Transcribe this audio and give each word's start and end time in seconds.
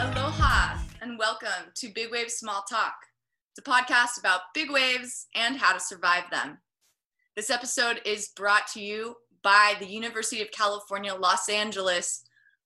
Aloha 0.00 0.78
and 1.00 1.18
welcome 1.18 1.48
to 1.76 1.88
Big 1.88 2.10
Wave 2.10 2.30
Small 2.30 2.64
Talk. 2.68 2.94
It's 3.52 3.66
a 3.66 3.70
podcast 3.70 4.18
about 4.18 4.40
big 4.54 4.70
waves 4.70 5.26
and 5.36 5.56
how 5.56 5.72
to 5.72 5.80
survive 5.80 6.24
them. 6.32 6.58
This 7.36 7.50
episode 7.50 8.00
is 8.04 8.30
brought 8.34 8.66
to 8.68 8.80
you 8.80 9.14
by 9.42 9.74
the 9.78 9.86
University 9.86 10.42
of 10.42 10.50
California, 10.50 11.14
Los 11.14 11.48
Angeles 11.48 12.24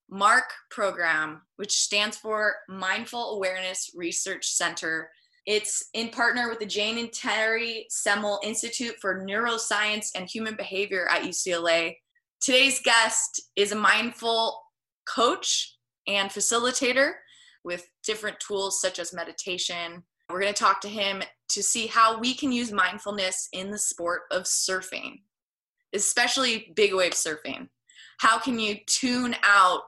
MARC 0.08 0.50
program, 0.70 1.42
which 1.56 1.72
stands 1.72 2.16
for 2.16 2.56
Mindful 2.68 3.34
Awareness 3.36 3.90
Research 3.94 4.46
Center. 4.46 5.10
It's 5.46 5.90
in 5.94 6.08
partner 6.08 6.48
with 6.48 6.58
the 6.58 6.66
Jane 6.66 6.98
and 6.98 7.12
Terry 7.12 7.86
Semmel 7.88 8.40
Institute 8.42 8.96
for 9.00 9.24
Neuroscience 9.24 10.08
and 10.16 10.28
Human 10.28 10.56
Behavior 10.56 11.06
at 11.08 11.22
UCLA. 11.22 11.94
Today's 12.40 12.80
guest 12.82 13.40
is 13.54 13.70
a 13.70 13.76
mindful 13.76 14.60
coach 15.08 15.76
and 16.08 16.30
facilitator 16.30 17.12
with 17.62 17.88
different 18.04 18.40
tools 18.40 18.80
such 18.80 18.98
as 18.98 19.14
meditation. 19.14 20.02
We're 20.28 20.40
going 20.40 20.52
to 20.52 20.58
talk 20.58 20.80
to 20.80 20.88
him 20.88 21.22
to 21.50 21.62
see 21.62 21.86
how 21.86 22.18
we 22.18 22.34
can 22.34 22.50
use 22.50 22.72
mindfulness 22.72 23.48
in 23.52 23.70
the 23.70 23.78
sport 23.78 24.22
of 24.32 24.44
surfing, 24.44 25.20
especially 25.94 26.72
big 26.74 26.92
wave 26.92 27.12
surfing. 27.12 27.68
How 28.18 28.40
can 28.40 28.58
you 28.58 28.78
tune 28.86 29.36
out 29.44 29.82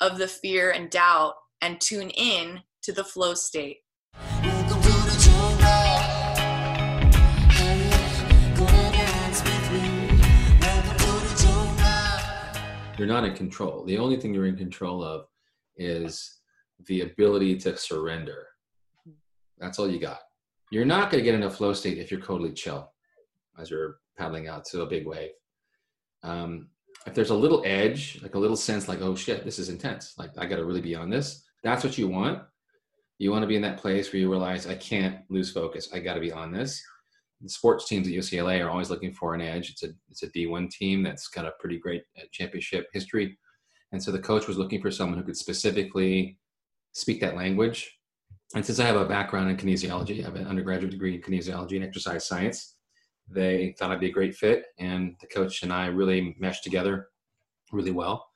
of 0.00 0.18
the 0.18 0.28
fear 0.28 0.72
and 0.72 0.90
doubt 0.90 1.34
and 1.60 1.80
tune 1.80 2.10
in 2.10 2.62
to 2.82 2.92
the 2.92 3.04
flow 3.04 3.34
state? 3.34 3.78
You're 12.98 13.08
not 13.08 13.24
in 13.24 13.34
control. 13.34 13.84
The 13.84 13.98
only 13.98 14.16
thing 14.16 14.34
you're 14.34 14.46
in 14.46 14.56
control 14.56 15.02
of 15.02 15.26
is 15.76 16.40
the 16.86 17.02
ability 17.02 17.56
to 17.58 17.76
surrender. 17.76 18.46
That's 19.58 19.78
all 19.78 19.90
you 19.90 19.98
got. 19.98 20.20
You're 20.70 20.84
not 20.84 21.10
going 21.10 21.22
to 21.22 21.24
get 21.24 21.34
in 21.34 21.44
a 21.44 21.50
flow 21.50 21.72
state 21.72 21.98
if 21.98 22.10
you're 22.10 22.20
totally 22.20 22.52
chill 22.52 22.92
as 23.58 23.70
you're 23.70 23.98
paddling 24.16 24.48
out 24.48 24.64
to 24.66 24.82
a 24.82 24.86
big 24.86 25.06
wave. 25.06 25.30
Um, 26.22 26.68
if 27.06 27.14
there's 27.14 27.30
a 27.30 27.34
little 27.34 27.62
edge, 27.64 28.20
like 28.22 28.34
a 28.34 28.38
little 28.38 28.56
sense, 28.56 28.88
like, 28.88 29.00
oh 29.00 29.14
shit, 29.14 29.44
this 29.44 29.58
is 29.58 29.68
intense. 29.68 30.14
Like, 30.18 30.30
I 30.36 30.46
got 30.46 30.56
to 30.56 30.64
really 30.64 30.80
be 30.80 30.94
on 30.94 31.10
this. 31.10 31.44
That's 31.62 31.84
what 31.84 31.96
you 31.96 32.08
want. 32.08 32.42
You 33.18 33.30
want 33.30 33.42
to 33.42 33.48
be 33.48 33.56
in 33.56 33.62
that 33.62 33.78
place 33.78 34.12
where 34.12 34.20
you 34.20 34.30
realize, 34.30 34.66
I 34.66 34.74
can't 34.74 35.18
lose 35.28 35.50
focus. 35.50 35.88
I 35.92 36.00
got 36.00 36.14
to 36.14 36.20
be 36.20 36.32
on 36.32 36.52
this. 36.52 36.82
The 37.40 37.48
sports 37.48 37.88
teams 37.88 38.08
at 38.08 38.14
UCLA 38.14 38.64
are 38.64 38.70
always 38.70 38.90
looking 38.90 39.12
for 39.12 39.34
an 39.34 39.40
edge. 39.40 39.70
It's 39.70 39.84
a 39.84 39.90
it's 40.10 40.22
a 40.22 40.30
D1 40.30 40.70
team 40.70 41.02
that's 41.02 41.28
got 41.28 41.46
a 41.46 41.52
pretty 41.60 41.78
great 41.78 42.02
uh, 42.18 42.24
championship 42.32 42.88
history, 42.92 43.38
and 43.92 44.02
so 44.02 44.10
the 44.10 44.18
coach 44.18 44.48
was 44.48 44.58
looking 44.58 44.80
for 44.80 44.90
someone 44.90 45.18
who 45.18 45.24
could 45.24 45.36
specifically 45.36 46.38
speak 46.92 47.20
that 47.20 47.36
language. 47.36 47.94
And 48.54 48.64
since 48.64 48.80
I 48.80 48.86
have 48.86 48.96
a 48.96 49.04
background 49.04 49.50
in 49.50 49.56
kinesiology, 49.56 50.20
I 50.20 50.24
have 50.24 50.34
an 50.34 50.46
undergraduate 50.46 50.90
degree 50.90 51.14
in 51.14 51.20
kinesiology 51.20 51.76
and 51.76 51.84
exercise 51.84 52.26
science, 52.26 52.78
they 53.30 53.74
thought 53.78 53.90
I'd 53.90 54.00
be 54.00 54.08
a 54.08 54.12
great 54.12 54.34
fit, 54.34 54.66
and 54.78 55.14
the 55.20 55.26
coach 55.26 55.62
and 55.62 55.72
I 55.72 55.86
really 55.86 56.34
meshed 56.38 56.64
together 56.64 57.08
really 57.72 57.90
well. 57.90 58.26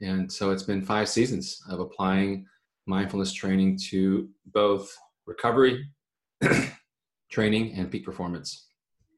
And 0.00 0.30
so 0.30 0.50
it's 0.50 0.62
been 0.62 0.82
five 0.82 1.08
seasons 1.08 1.60
of 1.68 1.80
applying 1.80 2.46
mindfulness 2.86 3.32
training 3.32 3.78
to 3.90 4.28
both 4.46 4.96
recovery, 5.26 5.84
training, 7.28 7.74
and 7.76 7.90
peak 7.90 8.04
performance. 8.04 8.66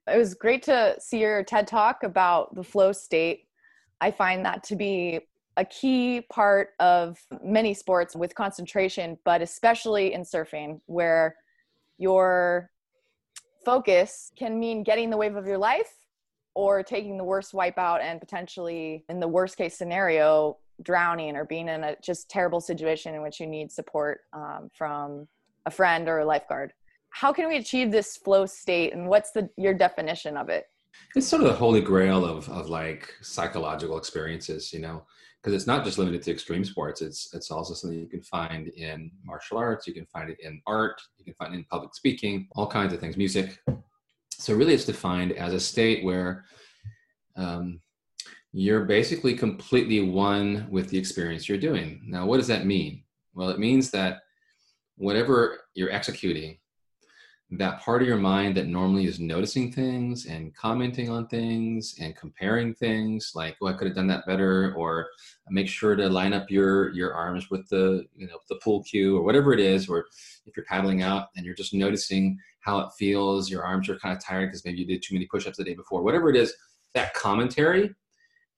it 0.09 0.19
was 0.19 0.35
great 0.35 0.63
to 0.65 0.97
see 0.99 1.21
your 1.21 1.45
TED 1.45 1.67
talk 1.67 2.03
about 2.03 2.55
the 2.55 2.65
flow 2.65 2.93
state. 2.93 3.47
I 4.01 4.11
find 4.11 4.45
that 4.45 4.65
to 4.65 4.77
be 4.77 5.21
a 5.57 5.65
key 5.65 6.23
part 6.33 6.71
of 6.81 7.19
many 7.43 7.75
sports 7.75 8.17
with 8.17 8.35
concentration, 8.35 9.19
but 9.25 9.43
especially 9.43 10.15
in 10.15 10.23
surfing, 10.23 10.81
where 10.87 11.37
your 11.99 12.71
focus 13.65 14.33
can 14.37 14.59
mean 14.59 14.83
getting 14.83 15.11
the 15.11 15.17
wave 15.17 15.37
of 15.37 15.47
your 15.47 15.59
life 15.59 15.93
or 16.55 16.83
taking 16.83 17.17
the 17.19 17.25
worst 17.25 17.53
wipeout 17.53 18.01
and 18.01 18.21
potentially, 18.21 19.05
in 19.09 19.21
the 19.21 19.29
worst 19.29 19.57
case 19.57 19.77
scenario, 19.77 20.57
drowning 20.83 21.37
or 21.37 21.45
being 21.45 21.69
in 21.69 21.85
a 21.85 21.97
just 22.03 22.31
terrible 22.31 22.61
situation 22.61 23.15
in 23.15 23.23
which 23.23 23.39
you 23.39 23.47
need 23.47 23.71
support 23.71 24.21
um, 24.33 24.71
from 24.75 25.29
a 25.67 25.71
friend 25.71 26.09
or 26.09 26.21
a 26.21 26.25
lifeguard. 26.25 26.73
How 27.11 27.33
can 27.33 27.49
we 27.49 27.57
achieve 27.57 27.91
this 27.91 28.17
flow 28.17 28.47
state 28.47 28.93
and 28.93 29.09
what's 29.09 29.33
the 29.33 29.51
your 29.57 29.75
definition 29.75 30.37
of 30.37 30.49
it? 30.49 30.65
It's 31.15 31.27
sort 31.27 31.43
of 31.43 31.49
the 31.49 31.55
holy 31.55 31.81
grail 31.81 32.25
of, 32.25 32.49
of 32.49 32.69
like 32.69 33.13
psychological 33.23 33.99
experiences, 33.99 34.73
you 34.73 34.81
know, 34.81 35.05
because 35.43 35.55
it's 35.55 35.67
not 35.67 35.85
just 35.85 35.99
limited 35.99 36.23
to 36.23 36.31
extreme 36.31 36.65
sports. 36.65 37.03
It's 37.03 37.33
it's 37.35 37.51
also 37.51 37.75
something 37.75 37.99
you 37.99 38.07
can 38.07 38.23
find 38.23 38.69
in 38.69 39.11
martial 39.25 39.59
arts. 39.59 39.87
You 39.87 39.95
can 39.95 40.07
find 40.07 40.31
it 40.31 40.39
in 40.41 40.61
art. 40.67 41.01
You 41.19 41.25
can 41.25 41.35
find 41.35 41.55
it 41.55 41.59
in 41.59 41.65
public 41.65 41.95
speaking. 41.95 42.49
All 42.53 42.67
kinds 42.67 42.93
of 42.93 43.01
things, 43.01 43.17
music. 43.17 43.59
So 44.31 44.55
really, 44.55 44.75
it's 44.75 44.85
defined 44.85 45.33
as 45.33 45.53
a 45.53 45.61
state 45.61 46.05
where 46.05 46.45
um, 47.37 47.81
you're 48.53 48.85
basically 48.85 49.35
completely 49.35 50.01
one 50.01 50.67
with 50.71 50.91
the 50.91 50.99
experience 50.99 51.49
you're 51.49 51.59
doing. 51.59 52.03
Now, 52.07 52.27
what 52.27 52.39
does 52.39 52.49
that 52.49 52.67
mean? 52.67 53.05
Well, 53.35 53.51
it 53.51 53.59
means 53.59 53.91
that 53.91 54.21
whatever 54.97 55.61
you're 55.75 55.93
executing, 55.93 56.59
that 57.53 57.81
part 57.81 58.01
of 58.01 58.07
your 58.07 58.17
mind 58.17 58.57
that 58.57 58.69
normally 58.69 59.07
is 59.07 59.19
noticing 59.19 59.73
things 59.73 60.27
and 60.27 60.55
commenting 60.55 61.11
on 61.11 61.27
things 61.27 61.97
and 62.01 62.15
comparing 62.15 62.73
things 62.73 63.33
like 63.35 63.57
oh 63.61 63.67
i 63.67 63.73
could 63.73 63.89
have 63.89 63.97
done 63.97 64.07
that 64.07 64.25
better 64.25 64.73
or 64.77 65.09
make 65.49 65.67
sure 65.69 65.97
to 65.97 66.09
line 66.09 66.33
up 66.33 66.49
your 66.49 66.93
your 66.95 67.13
arms 67.13 67.51
with 67.51 67.69
the 67.69 68.05
you 68.15 68.27
know 68.29 68.39
the 68.49 68.55
pool 68.63 68.85
cue 68.85 69.17
or 69.17 69.23
whatever 69.23 69.53
it 69.53 69.59
is 69.59 69.89
or 69.89 70.07
if 70.47 70.57
you're 70.57 70.67
paddling 70.67 71.03
out 71.03 71.27
and 71.37 71.45
you're 71.45 71.55
just 71.55 71.75
noticing 71.75 72.39
how 72.61 72.79
it 72.79 72.93
feels 72.97 73.51
your 73.51 73.65
arms 73.65 73.89
are 73.89 73.99
kind 73.99 74.17
of 74.17 74.23
tired 74.23 74.47
because 74.47 74.65
maybe 74.65 74.79
you 74.79 74.87
did 74.87 75.03
too 75.03 75.15
many 75.15 75.27
push-ups 75.27 75.57
the 75.59 75.65
day 75.65 75.75
before 75.75 76.03
whatever 76.03 76.31
it 76.31 76.37
is 76.37 76.55
that 76.95 77.15
commentary 77.15 77.95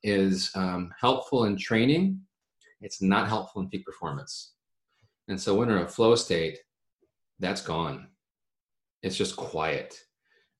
is 0.02 0.50
um, 0.54 0.92
helpful 1.00 1.44
in 1.44 1.56
training. 1.56 2.20
It's 2.80 3.00
not 3.02 3.28
helpful 3.28 3.62
in 3.62 3.68
peak 3.68 3.84
performance. 3.84 4.54
And 5.28 5.40
so 5.40 5.54
when 5.54 5.68
you're 5.68 5.78
in 5.78 5.84
a 5.84 5.88
flow 5.88 6.14
state 6.14 6.58
that's 7.38 7.62
gone 7.62 8.08
it's 9.02 9.16
just 9.16 9.36
quiet. 9.36 9.98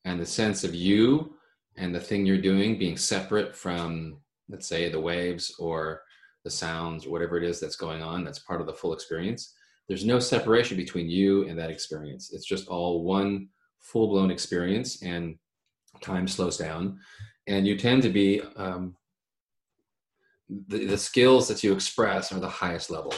And 0.05 0.21
the 0.21 0.27
sense 0.27 0.65
of 0.65 0.75
you 0.75 1.37
and 1.77 1.95
the 1.95 2.01
thing 2.01 2.27
you're 2.27 2.39
doing 2.39 2.79
being 2.79 2.97
separate 2.97 3.57
from 3.57 4.19
let's 4.49 4.67
say 4.67 4.91
the 4.91 5.01
waves 5.01 5.55
or 5.59 6.03
the 6.45 6.51
sounds 6.51 7.07
or 7.07 7.11
whatever 7.11 7.39
it 7.39 7.45
is 7.45 7.61
that's 7.61 7.77
going 7.77 8.03
on 8.03 8.25
that's 8.25 8.41
part 8.41 8.61
of 8.61 8.67
the 8.67 8.75
full 8.75 8.93
experience 8.93 9.55
there's 9.89 10.05
no 10.05 10.19
separation 10.19 10.77
between 10.77 11.09
you 11.09 11.47
and 11.49 11.59
that 11.59 11.71
experience. 11.71 12.33
It's 12.33 12.47
just 12.47 12.69
all 12.69 13.03
one 13.03 13.49
full-blown 13.81 14.31
experience 14.31 15.03
and 15.03 15.37
time 16.01 16.29
slows 16.29 16.57
down. 16.57 16.99
And 17.47 17.67
you 17.67 17.77
tend 17.77 18.03
to 18.05 18.09
be 18.09 18.41
um, 18.57 18.97
the, 20.69 20.87
the 20.87 20.99
skills 20.99 21.49
that 21.49 21.65
you 21.65 21.73
express 21.73 22.33
are 22.33 22.41
the 22.41 22.49
highest 22.49 22.91
level 22.91 23.13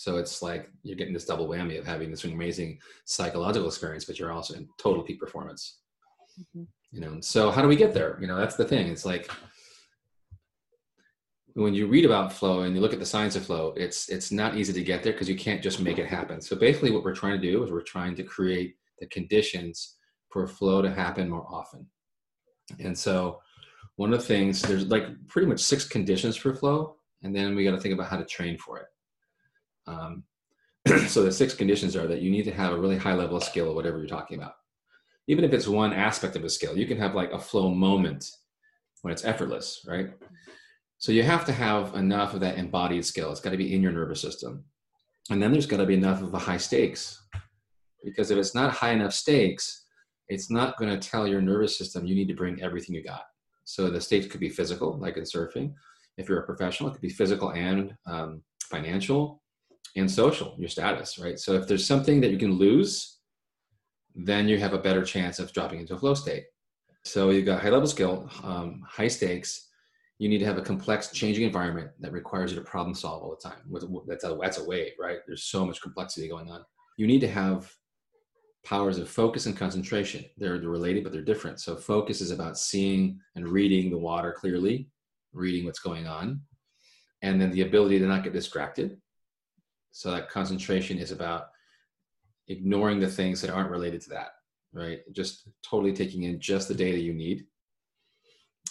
so 0.00 0.16
it's 0.16 0.40
like 0.40 0.70
you're 0.82 0.96
getting 0.96 1.12
this 1.12 1.26
double 1.26 1.46
whammy 1.46 1.78
of 1.78 1.84
having 1.84 2.10
this 2.10 2.24
amazing 2.24 2.78
psychological 3.04 3.68
experience, 3.68 4.06
but 4.06 4.18
you're 4.18 4.32
also 4.32 4.54
in 4.54 4.66
total 4.78 5.02
peak 5.02 5.20
performance. 5.20 5.80
Mhm. 6.40 6.66
You 6.90 7.00
know, 7.02 7.20
so 7.20 7.50
how 7.50 7.60
do 7.60 7.68
we 7.68 7.76
get 7.76 7.92
there? 7.92 8.16
You 8.18 8.26
know, 8.26 8.38
that's 8.38 8.56
the 8.56 8.64
thing. 8.64 8.86
It's 8.86 9.04
like 9.04 9.30
when 11.52 11.74
you 11.74 11.86
read 11.86 12.06
about 12.06 12.32
flow 12.32 12.62
and 12.62 12.74
you 12.74 12.80
look 12.80 12.94
at 12.94 12.98
the 12.98 13.04
science 13.04 13.36
of 13.36 13.44
flow, 13.44 13.74
it's 13.76 14.08
it's 14.08 14.32
not 14.32 14.56
easy 14.56 14.72
to 14.72 14.82
get 14.82 15.02
there 15.02 15.12
because 15.12 15.28
you 15.28 15.36
can't 15.36 15.62
just 15.62 15.80
make 15.80 15.98
it 15.98 16.06
happen. 16.06 16.40
So 16.40 16.56
basically, 16.56 16.92
what 16.92 17.04
we're 17.04 17.14
trying 17.14 17.38
to 17.38 17.50
do 17.50 17.62
is 17.62 17.70
we're 17.70 17.82
trying 17.82 18.14
to 18.16 18.22
create 18.22 18.76
the 19.00 19.06
conditions 19.08 19.98
for 20.30 20.46
flow 20.46 20.80
to 20.80 20.90
happen 20.90 21.28
more 21.28 21.46
often. 21.46 21.86
And 22.78 22.96
so, 22.96 23.42
one 23.96 24.14
of 24.14 24.20
the 24.20 24.26
things 24.26 24.62
there's 24.62 24.86
like 24.86 25.04
pretty 25.28 25.46
much 25.46 25.60
six 25.60 25.86
conditions 25.86 26.36
for 26.36 26.54
flow, 26.54 26.96
and 27.22 27.36
then 27.36 27.54
we 27.54 27.64
got 27.64 27.72
to 27.72 27.80
think 27.80 27.92
about 27.92 28.08
how 28.08 28.16
to 28.16 28.24
train 28.24 28.56
for 28.56 28.78
it. 28.78 28.86
Um, 29.86 30.24
so 31.08 31.22
the 31.22 31.32
six 31.32 31.54
conditions 31.54 31.96
are 31.96 32.06
that 32.06 32.22
you 32.22 32.30
need 32.30 32.44
to 32.44 32.54
have 32.54 32.72
a 32.72 32.80
really 32.80 32.96
high 32.96 33.14
level 33.14 33.36
of 33.36 33.44
skill 33.44 33.70
of 33.70 33.76
whatever 33.76 33.98
you're 33.98 34.06
talking 34.06 34.38
about. 34.38 34.54
Even 35.26 35.44
if 35.44 35.52
it's 35.52 35.68
one 35.68 35.92
aspect 35.92 36.36
of 36.36 36.44
a 36.44 36.48
skill, 36.48 36.76
you 36.76 36.86
can 36.86 36.98
have 36.98 37.14
like 37.14 37.32
a 37.32 37.38
flow 37.38 37.72
moment 37.72 38.30
when 39.02 39.12
it's 39.12 39.24
effortless, 39.24 39.84
right? 39.86 40.10
So 40.98 41.12
you 41.12 41.22
have 41.22 41.44
to 41.46 41.52
have 41.52 41.94
enough 41.94 42.34
of 42.34 42.40
that 42.40 42.58
embodied 42.58 43.04
skill. 43.04 43.30
It's 43.30 43.40
got 43.40 43.50
to 43.50 43.56
be 43.56 43.74
in 43.74 43.82
your 43.82 43.92
nervous 43.92 44.20
system. 44.20 44.64
And 45.30 45.42
then 45.42 45.52
there's 45.52 45.66
got 45.66 45.78
to 45.78 45.86
be 45.86 45.94
enough 45.94 46.22
of 46.22 46.34
a 46.34 46.38
high 46.38 46.56
stakes. 46.56 47.22
Because 48.04 48.30
if 48.30 48.38
it's 48.38 48.54
not 48.54 48.72
high 48.72 48.92
enough 48.92 49.12
stakes, 49.12 49.86
it's 50.28 50.50
not 50.50 50.76
going 50.76 50.90
to 50.90 51.08
tell 51.08 51.26
your 51.26 51.40
nervous 51.40 51.76
system 51.76 52.06
you 52.06 52.14
need 52.14 52.28
to 52.28 52.34
bring 52.34 52.62
everything 52.62 52.94
you 52.94 53.02
got. 53.02 53.24
So 53.64 53.90
the 53.90 54.00
stakes 54.00 54.26
could 54.26 54.40
be 54.40 54.48
physical, 54.48 54.98
like 54.98 55.16
in 55.16 55.24
surfing. 55.24 55.72
If 56.16 56.28
you're 56.28 56.40
a 56.40 56.46
professional, 56.46 56.90
it 56.90 56.92
could 56.92 57.02
be 57.02 57.08
physical 57.08 57.50
and 57.50 57.94
um, 58.06 58.42
financial 58.64 59.39
and 59.96 60.10
social, 60.10 60.54
your 60.58 60.68
status, 60.68 61.18
right? 61.18 61.38
So 61.38 61.54
if 61.54 61.66
there's 61.66 61.86
something 61.86 62.20
that 62.20 62.30
you 62.30 62.38
can 62.38 62.52
lose, 62.52 63.18
then 64.14 64.48
you 64.48 64.58
have 64.58 64.72
a 64.72 64.78
better 64.78 65.04
chance 65.04 65.38
of 65.38 65.52
dropping 65.52 65.80
into 65.80 65.94
a 65.94 65.98
flow 65.98 66.14
state. 66.14 66.44
So 67.04 67.30
you've 67.30 67.46
got 67.46 67.62
high 67.62 67.70
level 67.70 67.88
skill, 67.88 68.28
um, 68.42 68.82
high 68.86 69.08
stakes. 69.08 69.68
You 70.18 70.28
need 70.28 70.38
to 70.38 70.44
have 70.44 70.58
a 70.58 70.62
complex, 70.62 71.10
changing 71.12 71.44
environment 71.44 71.90
that 72.00 72.12
requires 72.12 72.52
you 72.52 72.58
to 72.58 72.64
problem 72.64 72.94
solve 72.94 73.22
all 73.22 73.30
the 73.30 73.48
time. 73.48 73.58
That's 74.06 74.24
a 74.24 74.38
that's 74.40 74.58
a 74.58 74.64
wave, 74.64 74.92
right? 74.98 75.18
There's 75.26 75.44
so 75.44 75.64
much 75.64 75.80
complexity 75.80 76.28
going 76.28 76.50
on. 76.50 76.62
You 76.98 77.06
need 77.06 77.20
to 77.22 77.28
have 77.28 77.72
powers 78.64 78.98
of 78.98 79.08
focus 79.08 79.46
and 79.46 79.56
concentration. 79.56 80.24
They're 80.36 80.58
related, 80.58 81.04
but 81.04 81.12
they're 81.12 81.22
different. 81.22 81.60
So 81.60 81.74
focus 81.74 82.20
is 82.20 82.30
about 82.30 82.58
seeing 82.58 83.18
and 83.34 83.48
reading 83.48 83.90
the 83.90 83.96
water 83.96 84.32
clearly, 84.38 84.90
reading 85.32 85.64
what's 85.64 85.78
going 85.78 86.06
on, 86.06 86.42
and 87.22 87.40
then 87.40 87.50
the 87.50 87.62
ability 87.62 87.98
to 87.98 88.06
not 88.06 88.22
get 88.22 88.34
distracted. 88.34 89.00
So 89.92 90.10
that 90.10 90.30
concentration 90.30 90.98
is 90.98 91.10
about 91.10 91.48
ignoring 92.48 93.00
the 93.00 93.08
things 93.08 93.40
that 93.40 93.50
aren't 93.50 93.70
related 93.70 94.00
to 94.02 94.10
that, 94.10 94.30
right? 94.72 95.00
Just 95.12 95.48
totally 95.62 95.92
taking 95.92 96.24
in 96.24 96.40
just 96.40 96.68
the 96.68 96.74
data 96.74 96.98
you 96.98 97.14
need. 97.14 97.46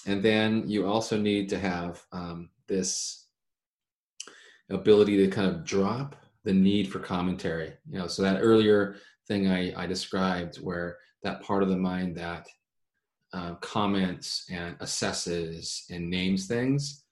And 0.06 0.24
then 0.24 0.63
you 0.68 0.88
also 0.88 1.18
need 1.18 1.50
to 1.50 1.60
have 1.60 2.01
um, 2.12 2.50
this 2.68 3.27
ability 4.69 5.18
to 5.18 5.27
kind 5.27 5.50
of 5.50 5.66
drop 5.66 6.16
the 6.44 6.54
need 6.54 6.92
for 6.92 7.00
commentary. 7.00 7.74
You 7.89 8.00
know, 8.00 8.07
so 8.07 8.21
that 8.21 8.39
earlier 8.39 8.95
thing 9.27 9.50
I, 9.50 9.74
I 9.81 9.86
described 9.88 10.57
where 10.57 10.98
that 11.24 11.42
part 11.42 11.63
of 11.63 11.69
the 11.69 11.77
mind 11.77 12.16
that 12.18 12.48
uh, 13.33 13.56
comments 13.56 14.45
and 14.50 14.77
assesses 14.80 15.89
and 15.89 16.10
names 16.10 16.48
things 16.48 17.04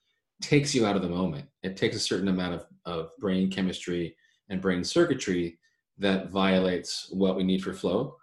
takes 0.42 0.74
you 0.74 0.86
out 0.86 0.96
of 0.96 1.02
the 1.02 1.10
moment. 1.10 1.46
It 1.64 1.78
takes 1.78 1.96
a 1.96 2.00
certain 2.00 2.28
amount 2.28 2.56
of, 2.56 2.66
of 2.88 3.10
brain 3.20 3.52
chemistry 3.52 4.16
and 4.50 4.62
brain 4.62 4.84
circuitry 4.84 5.60
that 6.00 6.30
violates 6.30 7.10
what 7.12 7.36
we 7.36 7.44
need 7.44 7.62
for 7.62 7.74
flow. 7.74 8.16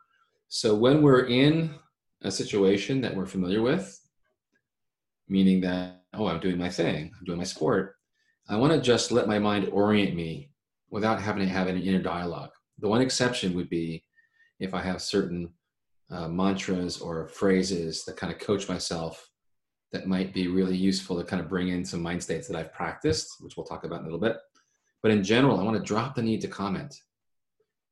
So 0.49 0.75
when 0.75 1.03
we're 1.03 1.27
in 1.27 1.75
a 2.23 2.31
situation 2.31 3.01
that 3.03 3.15
we're 3.15 3.27
familiar 3.27 3.63
with, 3.63 4.01
meaning 5.29 5.61
that, 5.61 6.03
oh, 6.15 6.27
I'm 6.27 6.41
doing 6.41 6.59
my 6.59 6.71
thing, 6.71 7.13
I'm 7.19 7.25
doing 7.25 7.39
my 7.39 7.45
sport, 7.45 7.97
I 8.49 8.57
want 8.57 8.73
to 8.73 8.81
just 8.81 9.13
let 9.13 9.29
my 9.29 9.39
mind 9.39 9.69
orient 9.69 10.15
me 10.15 10.51
without 10.91 11.21
having 11.21 11.43
to 11.43 11.53
have 11.53 11.67
an 11.67 11.81
inner 11.81 12.03
dialogue. 12.03 12.51
The 12.79 12.89
one 12.89 13.01
exception 13.01 13.55
would 13.55 13.69
be 13.69 14.05
if 14.61 14.75
I 14.75 14.81
have 14.81 15.03
certain 15.03 15.53
uh, 16.11 16.29
mantras 16.29 17.01
or 17.01 17.29
phrases 17.29 18.05
that 18.05 18.17
kind 18.17 18.33
of 18.33 18.39
coach 18.39 18.69
myself 18.69 19.31
that 19.93 20.07
might 20.07 20.33
be 20.35 20.49
really 20.49 20.77
useful 20.77 21.17
to 21.17 21.25
kind 21.25 21.41
of 21.41 21.49
bring 21.49 21.69
in 21.69 21.85
some 21.85 22.03
mind 22.03 22.23
states 22.23 22.49
that 22.49 22.57
I've 22.57 22.73
practiced, 22.73 23.37
which 23.41 23.57
we'll 23.57 23.67
talk 23.67 23.85
about 23.85 24.01
in 24.01 24.07
a 24.07 24.11
little 24.11 24.21
bit. 24.21 24.37
But 25.05 25.13
in 25.13 25.23
general, 25.23 25.61
I 25.61 25.63
want 25.63 25.77
to 25.77 25.83
drop 25.83 26.15
the 26.15 26.23
need 26.23 26.41
to 26.41 26.49
comment. 26.49 26.99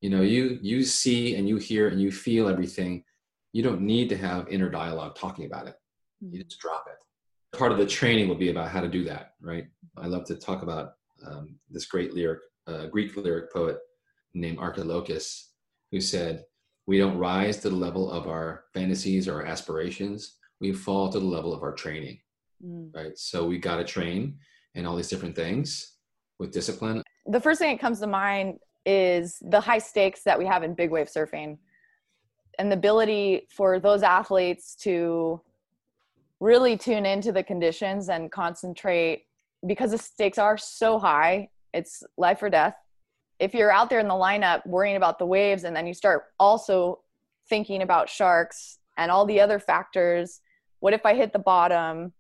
You 0.01 0.09
know, 0.09 0.23
you 0.23 0.59
you 0.63 0.83
see 0.83 1.37
and 1.37 1.47
you 1.47 1.59
hear 1.59 1.89
and 1.89 2.01
you 2.01 2.11
feel 2.11 2.49
everything. 2.49 3.05
You 3.53 3.63
don't 3.63 3.83
need 3.83 4.09
to 4.09 4.17
have 4.17 4.49
inner 4.49 4.71
dialogue 4.71 5.15
talking 5.15 5.45
about 5.45 5.69
it. 5.69 5.75
You 6.23 6.43
just 6.43 6.59
drop 6.59 6.87
it. 6.89 7.59
Part 7.59 7.71
of 7.71 7.77
the 7.77 7.85
training 7.85 8.29
will 8.29 8.37
be 8.37 8.49
about 8.51 8.71
how 8.71 8.81
to 8.81 8.89
do 8.89 9.05
that, 9.05 9.35
right? 9.43 9.67
I 9.99 10.07
love 10.07 10.25
to 10.29 10.37
talk 10.37 10.63
about 10.63 10.95
um, 11.27 11.57
this 11.69 11.85
great 11.85 12.15
lyric, 12.15 12.41
uh, 12.67 12.87
Greek 12.87 13.15
lyric 13.15 13.53
poet 13.53 13.77
named 14.33 14.59
Archilochus, 14.59 15.51
who 15.91 16.01
said, 16.01 16.47
We 16.87 16.97
don't 16.97 17.19
rise 17.19 17.59
to 17.59 17.69
the 17.69 17.77
level 17.77 18.11
of 18.11 18.27
our 18.27 18.65
fantasies 18.73 19.29
or 19.29 19.35
our 19.43 19.45
aspirations, 19.47 20.39
we 20.63 20.73
fall 20.73 21.11
to 21.11 21.21
the 21.21 21.27
level 21.27 21.53
of 21.53 21.63
our 21.63 21.75
training, 21.75 22.21
Mm. 22.65 22.95
right? 22.95 23.19
So 23.19 23.45
we 23.45 23.59
got 23.59 23.77
to 23.77 23.85
train 23.85 24.39
and 24.75 24.87
all 24.87 24.97
these 24.97 25.11
different 25.11 25.37
things 25.37 25.92
with 26.43 26.53
discipline. 26.53 27.03
The 27.27 27.41
first 27.41 27.61
thing 27.61 27.75
that 27.75 27.81
comes 27.81 28.01
to 28.01 28.07
mind 28.07 28.59
is 28.85 29.39
the 29.41 29.61
high 29.61 29.79
stakes 29.79 30.23
that 30.25 30.39
we 30.39 30.45
have 30.45 30.63
in 30.63 30.75
big 30.75 30.91
wave 30.91 31.09
surfing 31.09 31.57
and 32.59 32.71
the 32.71 32.77
ability 32.77 33.47
for 33.49 33.79
those 33.79 34.03
athletes 34.03 34.75
to 34.75 35.41
really 36.41 36.77
tune 36.77 37.07
into 37.07 37.33
the 37.33 37.43
conditions 37.43 38.09
and 38.09 38.31
concentrate 38.31 39.27
because 39.67 39.93
the 39.93 39.99
stakes 39.99 40.37
are 40.37 40.59
so 40.59 40.99
high. 40.99 41.49
It's 41.73 42.03
life 42.19 42.43
or 42.43 42.51
death. 42.51 42.75
If 43.39 43.55
you're 43.55 43.73
out 43.73 43.89
there 43.89 44.01
in 44.01 44.09
the 44.09 44.15
lineup 44.15 44.67
worrying 44.67 44.97
about 44.97 45.19
the 45.19 45.27
waves 45.27 45.65
and 45.65 45.75
then 45.75 45.87
you 45.87 45.95
start 45.95 46.25
also 46.39 47.01
thinking 47.49 47.83
about 47.83 48.11
sharks 48.11 48.79
and 48.99 49.11
all 49.11 49.27
the 49.27 49.41
other 49.41 49.59
factors 49.59 50.41
what 50.81 50.93
if 50.93 51.07
i 51.07 51.15
hit 51.15 51.33
the 51.33 51.39
bottom 51.39 52.13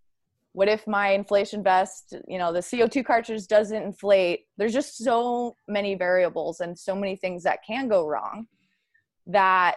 what 0.54 0.68
if 0.68 0.86
my 0.86 1.10
inflation 1.10 1.62
vest 1.62 2.14
you 2.28 2.38
know 2.38 2.52
the 2.52 2.60
co2 2.60 3.04
cartridge 3.04 3.46
doesn't 3.46 3.82
inflate? 3.82 4.40
There's 4.58 4.72
just 4.72 4.98
so 4.98 5.56
many 5.68 5.94
variables 5.94 6.60
and 6.60 6.78
so 6.78 6.94
many 6.94 7.16
things 7.16 7.42
that 7.44 7.60
can 7.66 7.88
go 7.88 8.06
wrong 8.06 8.46
that 9.26 9.76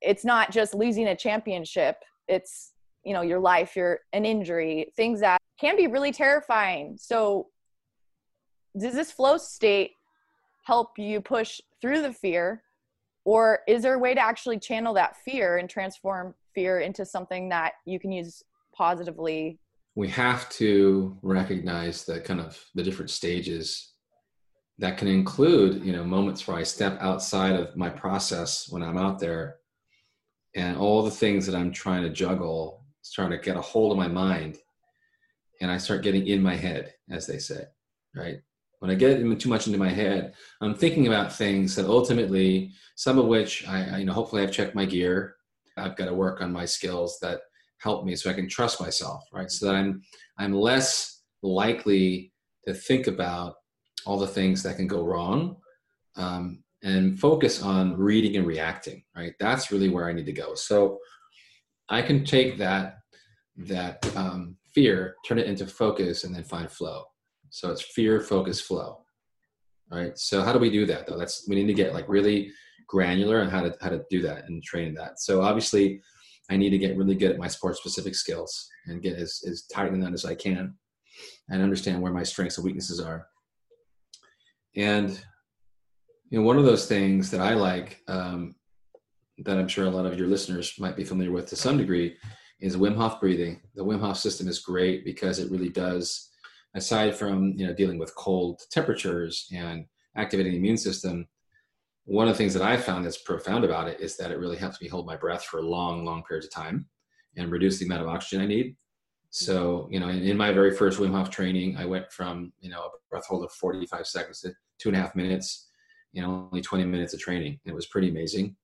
it's 0.00 0.24
not 0.24 0.52
just 0.52 0.74
losing 0.74 1.08
a 1.08 1.16
championship. 1.16 1.96
It's 2.28 2.72
you 3.04 3.12
know 3.12 3.22
your 3.22 3.40
life 3.40 3.76
your 3.76 4.00
an 4.12 4.24
injury 4.24 4.92
things 4.96 5.20
that 5.20 5.40
can 5.60 5.76
be 5.76 5.86
really 5.86 6.12
terrifying. 6.12 6.96
So 6.98 7.48
does 8.78 8.94
this 8.94 9.10
flow 9.10 9.38
state 9.38 9.92
help 10.64 10.98
you 10.98 11.20
push 11.20 11.60
through 11.80 12.02
the 12.02 12.12
fear? 12.12 12.62
Or 13.24 13.60
is 13.66 13.82
there 13.82 13.94
a 13.94 13.98
way 13.98 14.14
to 14.14 14.20
actually 14.20 14.58
channel 14.60 14.94
that 14.94 15.16
fear 15.24 15.56
and 15.56 15.68
transform 15.68 16.34
fear 16.54 16.80
into 16.80 17.04
something 17.04 17.48
that 17.48 17.72
you 17.84 17.98
can 17.98 18.12
use 18.12 18.42
positively 18.72 19.58
We 19.96 20.08
have 20.10 20.48
to 20.50 21.18
recognize 21.22 22.04
the 22.04 22.20
kind 22.20 22.40
of 22.40 22.62
the 22.74 22.82
different 22.82 23.10
stages 23.10 23.94
that 24.78 24.98
can 24.98 25.08
include, 25.08 25.84
you 25.84 25.92
know, 25.92 26.04
moments 26.04 26.46
where 26.46 26.58
I 26.58 26.62
step 26.62 26.98
outside 27.00 27.56
of 27.56 27.76
my 27.76 27.88
process 27.88 28.68
when 28.68 28.82
I'm 28.82 28.98
out 28.98 29.18
there 29.18 29.56
and 30.54 30.76
all 30.76 31.02
the 31.02 31.10
things 31.10 31.46
that 31.46 31.54
I'm 31.54 31.72
trying 31.72 32.02
to 32.02 32.10
juggle, 32.10 32.84
trying 33.12 33.30
to 33.30 33.38
get 33.38 33.56
a 33.56 33.60
hold 33.60 33.92
of 33.92 33.98
my 33.98 34.08
mind 34.08 34.58
and 35.60 35.70
I 35.70 35.78
start 35.78 36.02
getting 36.02 36.26
in 36.26 36.42
my 36.42 36.54
head, 36.54 36.94
as 37.10 37.26
they 37.26 37.38
say, 37.38 37.64
right? 38.14 38.40
When 38.80 38.90
I 38.90 38.94
get 38.94 39.18
too 39.40 39.48
much 39.48 39.66
into 39.66 39.78
my 39.78 39.88
head, 39.88 40.34
I'm 40.60 40.74
thinking 40.74 41.06
about 41.06 41.32
things 41.32 41.74
that 41.76 41.86
ultimately, 41.86 42.72
some 42.94 43.18
of 43.18 43.26
which 43.26 43.66
I, 43.66 43.84
I 43.84 43.98
you 43.98 44.04
know, 44.04 44.12
hopefully 44.12 44.42
I've 44.42 44.52
checked 44.52 44.74
my 44.74 44.84
gear. 44.84 45.36
I've 45.78 45.96
got 45.96 46.06
to 46.06 46.14
work 46.14 46.42
on 46.42 46.52
my 46.52 46.66
skills 46.66 47.18
that 47.22 47.40
help 47.78 48.04
me 48.04 48.14
so 48.16 48.30
I 48.30 48.34
can 48.34 48.48
trust 48.48 48.80
myself, 48.80 49.24
right? 49.32 49.50
So 49.50 49.66
that 49.66 49.74
I'm 49.74 50.02
I'm 50.38 50.52
less 50.52 51.22
likely 51.42 52.32
to 52.66 52.74
think 52.74 53.06
about 53.06 53.54
all 54.04 54.18
the 54.18 54.26
things 54.26 54.62
that 54.62 54.76
can 54.76 54.86
go 54.86 55.04
wrong, 55.04 55.56
um, 56.16 56.62
and 56.82 57.18
focus 57.18 57.62
on 57.62 57.96
reading 57.96 58.36
and 58.36 58.46
reacting, 58.46 59.02
right? 59.16 59.32
That's 59.40 59.70
really 59.70 59.88
where 59.88 60.08
I 60.08 60.12
need 60.12 60.26
to 60.26 60.32
go. 60.32 60.54
So 60.54 60.98
I 61.88 62.02
can 62.02 62.24
take 62.24 62.58
that 62.58 62.98
that 63.56 64.16
um, 64.16 64.56
fear, 64.74 65.16
turn 65.26 65.38
it 65.38 65.46
into 65.46 65.66
focus, 65.66 66.24
and 66.24 66.34
then 66.34 66.44
find 66.44 66.70
flow. 66.70 67.04
So 67.50 67.70
it's 67.70 67.82
fear, 67.82 68.20
focus, 68.20 68.60
flow. 68.60 69.02
Right. 69.90 70.18
So 70.18 70.42
how 70.42 70.52
do 70.52 70.58
we 70.58 70.70
do 70.70 70.84
that 70.86 71.06
though? 71.06 71.16
That's 71.16 71.46
we 71.48 71.54
need 71.54 71.68
to 71.68 71.74
get 71.74 71.94
like 71.94 72.08
really 72.08 72.50
granular 72.88 73.40
on 73.40 73.48
how 73.48 73.62
to 73.62 73.74
how 73.80 73.88
to 73.88 74.02
do 74.10 74.20
that 74.22 74.44
and 74.48 74.62
train 74.62 74.94
that. 74.94 75.20
So 75.20 75.42
obviously, 75.42 76.00
I 76.50 76.56
need 76.56 76.70
to 76.70 76.78
get 76.78 76.96
really 76.96 77.14
good 77.14 77.32
at 77.32 77.38
my 77.38 77.48
sport 77.48 77.76
specific 77.76 78.14
skills 78.14 78.68
and 78.86 79.02
get 79.02 79.16
as 79.16 79.42
as 79.48 79.66
tight 79.66 79.92
in 79.92 80.00
that 80.00 80.12
as 80.12 80.24
I 80.24 80.34
can, 80.34 80.74
and 81.48 81.62
understand 81.62 82.00
where 82.00 82.12
my 82.12 82.22
strengths 82.22 82.58
and 82.58 82.64
weaknesses 82.64 83.00
are. 83.00 83.26
And 84.76 85.10
you 86.30 86.40
know, 86.40 86.46
one 86.46 86.58
of 86.58 86.64
those 86.64 86.86
things 86.86 87.30
that 87.30 87.40
I 87.40 87.54
like 87.54 88.02
um, 88.08 88.54
that 89.38 89.58
I'm 89.58 89.68
sure 89.68 89.86
a 89.86 89.90
lot 89.90 90.06
of 90.06 90.18
your 90.18 90.28
listeners 90.28 90.74
might 90.78 90.96
be 90.96 91.04
familiar 91.04 91.32
with 91.32 91.46
to 91.48 91.56
some 91.56 91.76
degree 91.76 92.16
is 92.60 92.76
Wim 92.76 92.96
Hof 92.96 93.20
breathing. 93.20 93.60
The 93.74 93.84
Wim 93.84 94.00
Hof 94.00 94.16
system 94.16 94.48
is 94.48 94.60
great 94.60 95.04
because 95.04 95.38
it 95.38 95.50
really 95.50 95.68
does, 95.68 96.30
aside 96.74 97.14
from 97.14 97.52
you 97.56 97.66
know 97.66 97.74
dealing 97.74 97.98
with 97.98 98.14
cold 98.14 98.62
temperatures 98.70 99.46
and 99.52 99.86
activating 100.16 100.52
the 100.52 100.58
immune 100.58 100.78
system, 100.78 101.26
one 102.06 102.28
of 102.28 102.34
the 102.34 102.38
things 102.38 102.54
that 102.54 102.62
I 102.62 102.76
found 102.76 103.04
that's 103.04 103.18
profound 103.18 103.64
about 103.64 103.88
it 103.88 104.00
is 104.00 104.16
that 104.16 104.30
it 104.30 104.38
really 104.38 104.56
helps 104.56 104.80
me 104.80 104.88
hold 104.88 105.06
my 105.06 105.16
breath 105.16 105.44
for 105.44 105.60
long, 105.60 106.04
long 106.04 106.22
periods 106.22 106.46
of 106.46 106.52
time 106.52 106.86
and 107.36 107.50
reduce 107.50 107.78
the 107.78 107.84
amount 107.84 108.02
of 108.02 108.08
oxygen 108.08 108.40
I 108.40 108.46
need. 108.46 108.76
So, 109.30 109.88
you 109.90 109.98
know, 109.98 110.08
in, 110.08 110.22
in 110.22 110.36
my 110.36 110.52
very 110.52 110.74
first 110.74 111.00
Wim 111.00 111.10
Hof 111.10 111.30
training, 111.30 111.76
I 111.76 111.84
went 111.84 112.10
from, 112.12 112.52
you 112.60 112.70
know, 112.70 112.82
a 112.82 112.90
breath 113.10 113.26
hold 113.26 113.44
of 113.44 113.52
45 113.52 114.06
seconds 114.06 114.40
to 114.40 114.52
two 114.78 114.88
and 114.88 114.96
a 114.96 115.00
half 115.00 115.16
minutes, 115.16 115.68
you 116.12 116.22
know, 116.22 116.48
only 116.50 116.62
20 116.62 116.84
minutes 116.84 117.12
of 117.12 117.20
training. 117.20 117.58
And 117.64 117.72
It 117.72 117.74
was 117.74 117.86
pretty 117.86 118.08
amazing. 118.08 118.56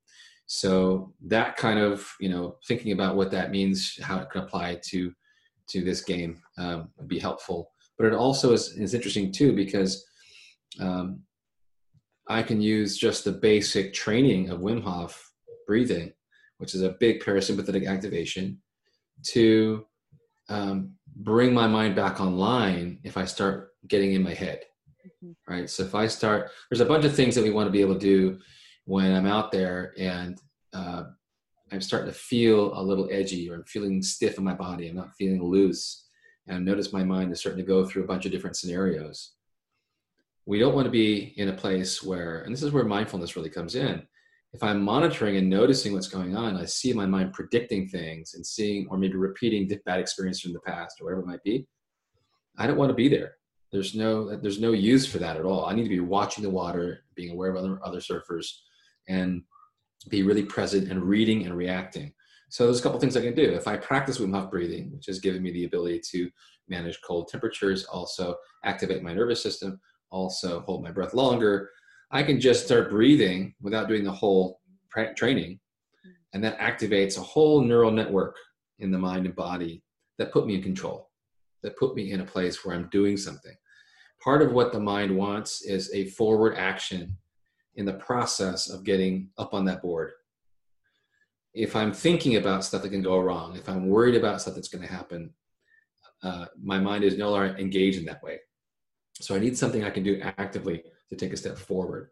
So 0.46 1.12
that 1.26 1.56
kind 1.56 1.80
of, 1.80 2.08
you 2.20 2.28
know, 2.28 2.56
thinking 2.68 2.92
about 2.92 3.16
what 3.16 3.32
that 3.32 3.50
means, 3.50 3.98
how 4.02 4.20
it 4.20 4.30
can 4.30 4.42
apply 4.42 4.80
to, 4.86 5.12
to 5.68 5.82
this 5.82 6.02
game 6.02 6.40
um, 6.58 6.90
would 6.96 7.08
be 7.08 7.18
helpful. 7.18 7.72
But 7.98 8.06
it 8.06 8.14
also 8.14 8.52
is, 8.52 8.76
is 8.78 8.94
interesting 8.94 9.32
too, 9.32 9.52
because 9.52 10.04
um, 10.80 11.22
I 12.32 12.42
can 12.42 12.60
use 12.60 12.96
just 12.96 13.24
the 13.24 13.32
basic 13.32 13.92
training 13.92 14.50
of 14.50 14.60
Wim 14.60 14.82
Hof 14.82 15.32
breathing, 15.66 16.12
which 16.58 16.74
is 16.74 16.82
a 16.82 16.96
big 16.98 17.22
parasympathetic 17.22 17.86
activation, 17.86 18.60
to 19.24 19.86
um, 20.48 20.94
bring 21.16 21.52
my 21.52 21.66
mind 21.66 21.94
back 21.94 22.20
online 22.20 22.98
if 23.04 23.16
I 23.16 23.26
start 23.26 23.70
getting 23.86 24.14
in 24.14 24.22
my 24.22 24.34
head. 24.34 24.64
Mhm. 25.22 25.34
Right. 25.46 25.68
So 25.68 25.82
if 25.82 25.94
I 25.94 26.06
start, 26.06 26.50
there's 26.70 26.80
a 26.80 26.86
bunch 26.86 27.04
of 27.04 27.14
things 27.14 27.34
that 27.34 27.44
we 27.44 27.50
want 27.50 27.66
to 27.66 27.72
be 27.72 27.80
able 27.80 27.94
to 27.94 28.00
do 28.00 28.38
when 28.84 29.12
I'm 29.14 29.26
out 29.26 29.52
there 29.52 29.92
and 29.98 30.40
uh, 30.72 31.04
I'm 31.70 31.80
starting 31.80 32.10
to 32.12 32.18
feel 32.18 32.78
a 32.78 32.82
little 32.82 33.08
edgy 33.10 33.50
or 33.50 33.56
I'm 33.56 33.64
feeling 33.64 34.02
stiff 34.02 34.38
in 34.38 34.44
my 34.44 34.54
body. 34.54 34.88
I'm 34.88 34.96
not 34.96 35.14
feeling 35.16 35.42
loose. 35.42 36.08
And 36.46 36.56
I 36.56 36.60
notice 36.60 36.92
my 36.92 37.04
mind 37.04 37.30
is 37.32 37.40
starting 37.40 37.62
to 37.64 37.66
go 37.66 37.84
through 37.84 38.04
a 38.04 38.06
bunch 38.06 38.26
of 38.26 38.32
different 38.32 38.56
scenarios. 38.56 39.32
We 40.44 40.58
don't 40.58 40.74
want 40.74 40.86
to 40.86 40.90
be 40.90 41.34
in 41.36 41.48
a 41.48 41.52
place 41.52 42.02
where, 42.02 42.42
and 42.42 42.52
this 42.52 42.62
is 42.62 42.72
where 42.72 42.84
mindfulness 42.84 43.36
really 43.36 43.50
comes 43.50 43.74
in. 43.74 44.02
If 44.52 44.62
I'm 44.62 44.82
monitoring 44.82 45.36
and 45.36 45.48
noticing 45.48 45.92
what's 45.92 46.08
going 46.08 46.36
on, 46.36 46.56
I 46.56 46.64
see 46.64 46.92
my 46.92 47.06
mind 47.06 47.32
predicting 47.32 47.88
things 47.88 48.34
and 48.34 48.44
seeing, 48.44 48.86
or 48.90 48.98
maybe 48.98 49.16
repeating 49.16 49.70
bad 49.86 50.00
experiences 50.00 50.42
from 50.42 50.52
the 50.52 50.60
past 50.60 51.00
or 51.00 51.04
whatever 51.04 51.22
it 51.22 51.26
might 51.26 51.42
be. 51.42 51.66
I 52.58 52.66
don't 52.66 52.76
want 52.76 52.90
to 52.90 52.94
be 52.94 53.08
there. 53.08 53.36
There's 53.70 53.94
no, 53.94 54.36
there's 54.36 54.60
no 54.60 54.72
use 54.72 55.06
for 55.06 55.18
that 55.18 55.38
at 55.38 55.46
all. 55.46 55.64
I 55.64 55.74
need 55.74 55.84
to 55.84 55.88
be 55.88 56.00
watching 56.00 56.44
the 56.44 56.50
water, 56.50 57.04
being 57.14 57.30
aware 57.30 57.50
of 57.50 57.56
other, 57.56 57.80
other 57.82 58.00
surfers, 58.00 58.46
and 59.08 59.42
be 60.10 60.22
really 60.22 60.42
present 60.42 60.90
and 60.90 61.02
reading 61.02 61.46
and 61.46 61.56
reacting. 61.56 62.12
So 62.50 62.66
there's 62.66 62.80
a 62.80 62.82
couple 62.82 63.00
things 63.00 63.16
I 63.16 63.22
can 63.22 63.34
do. 63.34 63.44
If 63.44 63.66
I 63.66 63.78
practice 63.78 64.18
Wim 64.18 64.34
Hof 64.34 64.50
breathing, 64.50 64.92
which 64.92 65.06
has 65.06 65.20
given 65.20 65.42
me 65.42 65.52
the 65.52 65.64
ability 65.64 66.02
to 66.10 66.28
manage 66.68 67.00
cold 67.00 67.28
temperatures, 67.28 67.84
also 67.84 68.36
activate 68.64 69.02
my 69.02 69.14
nervous 69.14 69.42
system, 69.42 69.80
also 70.12 70.60
hold 70.60 70.84
my 70.84 70.92
breath 70.92 71.14
longer, 71.14 71.70
I 72.10 72.22
can 72.22 72.40
just 72.40 72.66
start 72.66 72.90
breathing 72.90 73.54
without 73.60 73.88
doing 73.88 74.04
the 74.04 74.12
whole 74.12 74.60
training. 75.16 75.58
And 76.34 76.44
that 76.44 76.58
activates 76.58 77.18
a 77.18 77.22
whole 77.22 77.62
neural 77.62 77.90
network 77.90 78.36
in 78.78 78.90
the 78.90 78.98
mind 78.98 79.26
and 79.26 79.34
body 79.34 79.82
that 80.18 80.32
put 80.32 80.46
me 80.46 80.54
in 80.54 80.62
control, 80.62 81.10
that 81.62 81.76
put 81.76 81.94
me 81.94 82.12
in 82.12 82.20
a 82.20 82.24
place 82.24 82.64
where 82.64 82.76
I'm 82.76 82.88
doing 82.90 83.16
something. 83.16 83.54
Part 84.22 84.42
of 84.42 84.52
what 84.52 84.72
the 84.72 84.80
mind 84.80 85.16
wants 85.16 85.62
is 85.62 85.92
a 85.92 86.08
forward 86.10 86.56
action 86.56 87.16
in 87.74 87.86
the 87.86 87.94
process 87.94 88.68
of 88.68 88.84
getting 88.84 89.30
up 89.38 89.54
on 89.54 89.64
that 89.64 89.82
board. 89.82 90.12
If 91.54 91.74
I'm 91.74 91.92
thinking 91.92 92.36
about 92.36 92.64
stuff 92.64 92.82
that 92.82 92.90
can 92.90 93.02
go 93.02 93.18
wrong, 93.18 93.56
if 93.56 93.68
I'm 93.68 93.88
worried 93.88 94.14
about 94.14 94.40
stuff 94.40 94.54
that's 94.54 94.68
going 94.68 94.86
to 94.86 94.92
happen, 94.92 95.30
uh, 96.22 96.46
my 96.62 96.78
mind 96.78 97.04
is 97.04 97.18
no 97.18 97.30
longer 97.30 97.56
engaged 97.58 97.98
in 97.98 98.04
that 98.06 98.22
way. 98.22 98.38
So 99.20 99.34
I 99.34 99.38
need 99.38 99.56
something 99.56 99.84
I 99.84 99.90
can 99.90 100.02
do 100.02 100.20
actively 100.38 100.82
to 101.10 101.16
take 101.16 101.32
a 101.32 101.36
step 101.36 101.58
forward. 101.58 102.10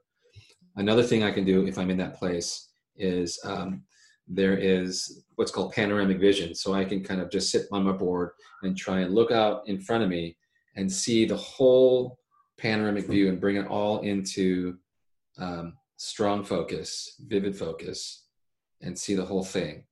Another 0.76 1.02
thing 1.02 1.22
I 1.22 1.32
can 1.32 1.44
do 1.44 1.66
if 1.66 1.78
I'm 1.78 1.90
in 1.90 1.96
that 1.98 2.18
place 2.18 2.68
is 2.96 3.38
um, 3.44 3.82
there 4.28 4.56
is 4.56 5.24
what's 5.34 5.50
called 5.50 5.72
panoramic 5.72 6.18
vision. 6.18 6.54
So 6.54 6.74
I 6.74 6.84
can 6.84 7.02
kind 7.02 7.20
of 7.20 7.30
just 7.30 7.50
sit 7.50 7.66
on 7.72 7.84
my 7.84 7.92
board 7.92 8.30
and 8.62 8.76
try 8.76 9.00
and 9.00 9.14
look 9.14 9.32
out 9.32 9.62
in 9.66 9.80
front 9.80 10.04
of 10.04 10.08
me 10.08 10.36
and 10.76 10.90
see 10.90 11.24
the 11.24 11.36
whole 11.36 12.18
panoramic 12.58 13.06
view 13.06 13.28
and 13.28 13.40
bring 13.40 13.56
it 13.56 13.66
all 13.66 14.00
into 14.00 14.76
um, 15.38 15.74
strong 15.96 16.44
focus, 16.44 17.16
vivid 17.26 17.56
focus, 17.56 18.26
and 18.82 18.96
see 18.96 19.14
the 19.14 19.24
whole 19.24 19.44
thing. 19.44 19.84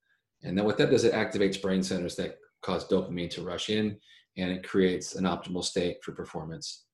And 0.42 0.56
then 0.56 0.64
what 0.64 0.78
that 0.78 0.90
does, 0.90 1.04
it 1.04 1.12
activates 1.12 1.60
brain 1.60 1.82
centers 1.82 2.14
that 2.16 2.38
cause 2.62 2.86
dopamine 2.86 3.30
to 3.30 3.42
rush 3.42 3.70
in, 3.70 3.98
and 4.36 4.52
it 4.52 4.66
creates 4.66 5.16
an 5.16 5.24
optimal 5.24 5.64
state 5.64 6.02
for 6.02 6.12
performance. 6.12 6.84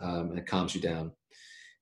Um, 0.00 0.30
and 0.30 0.38
it 0.38 0.46
calms 0.46 0.74
you 0.74 0.80
down. 0.80 1.12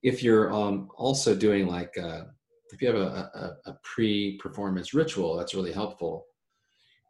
If 0.02 0.22
you're 0.22 0.52
um, 0.52 0.88
also 0.96 1.34
doing 1.34 1.66
like, 1.66 1.96
uh, 1.98 2.24
if 2.72 2.80
you 2.80 2.88
have 2.88 2.96
a, 2.96 3.30
a, 3.66 3.70
a 3.70 3.78
pre-performance 3.82 4.94
ritual, 4.94 5.36
that's 5.36 5.54
really 5.54 5.72
helpful. 5.72 6.26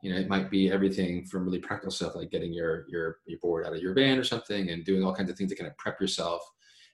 You 0.03 0.13
know, 0.13 0.19
it 0.19 0.29
might 0.29 0.51
be 0.51 0.71
everything 0.71 1.25
from 1.25 1.45
really 1.45 1.59
practical 1.59 1.91
stuff 1.91 2.15
like 2.15 2.31
getting 2.31 2.53
your 2.53 2.85
your 2.89 3.19
your 3.27 3.39
board 3.41 3.67
out 3.67 3.75
of 3.75 3.81
your 3.81 3.95
van 3.95 4.19
or 4.19 4.25
something, 4.25 4.71
and 4.71 4.85
doing 4.85 5.03
all 5.03 5.15
kinds 5.15 5.31
of 5.31 5.37
things 5.37 5.51
to 5.51 5.57
kind 5.57 5.71
of 5.71 5.77
prep 5.79 6.01
yourself 6.01 6.43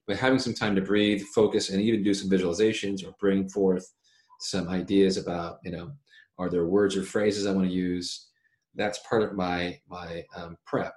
but 0.07 0.17
having 0.17 0.39
some 0.39 0.55
time 0.55 0.75
to 0.75 0.83
breathe, 0.83 1.23
focus, 1.35 1.71
and 1.71 1.81
even 1.81 2.03
do 2.03 2.15
some 2.15 2.31
visualizations 2.31 3.07
or 3.07 3.15
bring 3.21 3.49
forth 3.49 3.93
some 4.41 4.69
ideas 4.69 5.17
about, 5.17 5.59
you 5.65 5.71
know, 5.71 5.93
are 6.39 6.51
there 6.51 6.67
words 6.67 6.97
or 6.97 7.03
phrases 7.03 7.47
I 7.47 7.53
want 7.53 7.69
to 7.69 7.75
use? 7.75 8.29
That's 8.75 8.99
part 9.09 9.23
of 9.23 9.35
my 9.35 9.79
my 9.89 10.25
um, 10.35 10.57
prep 10.67 10.95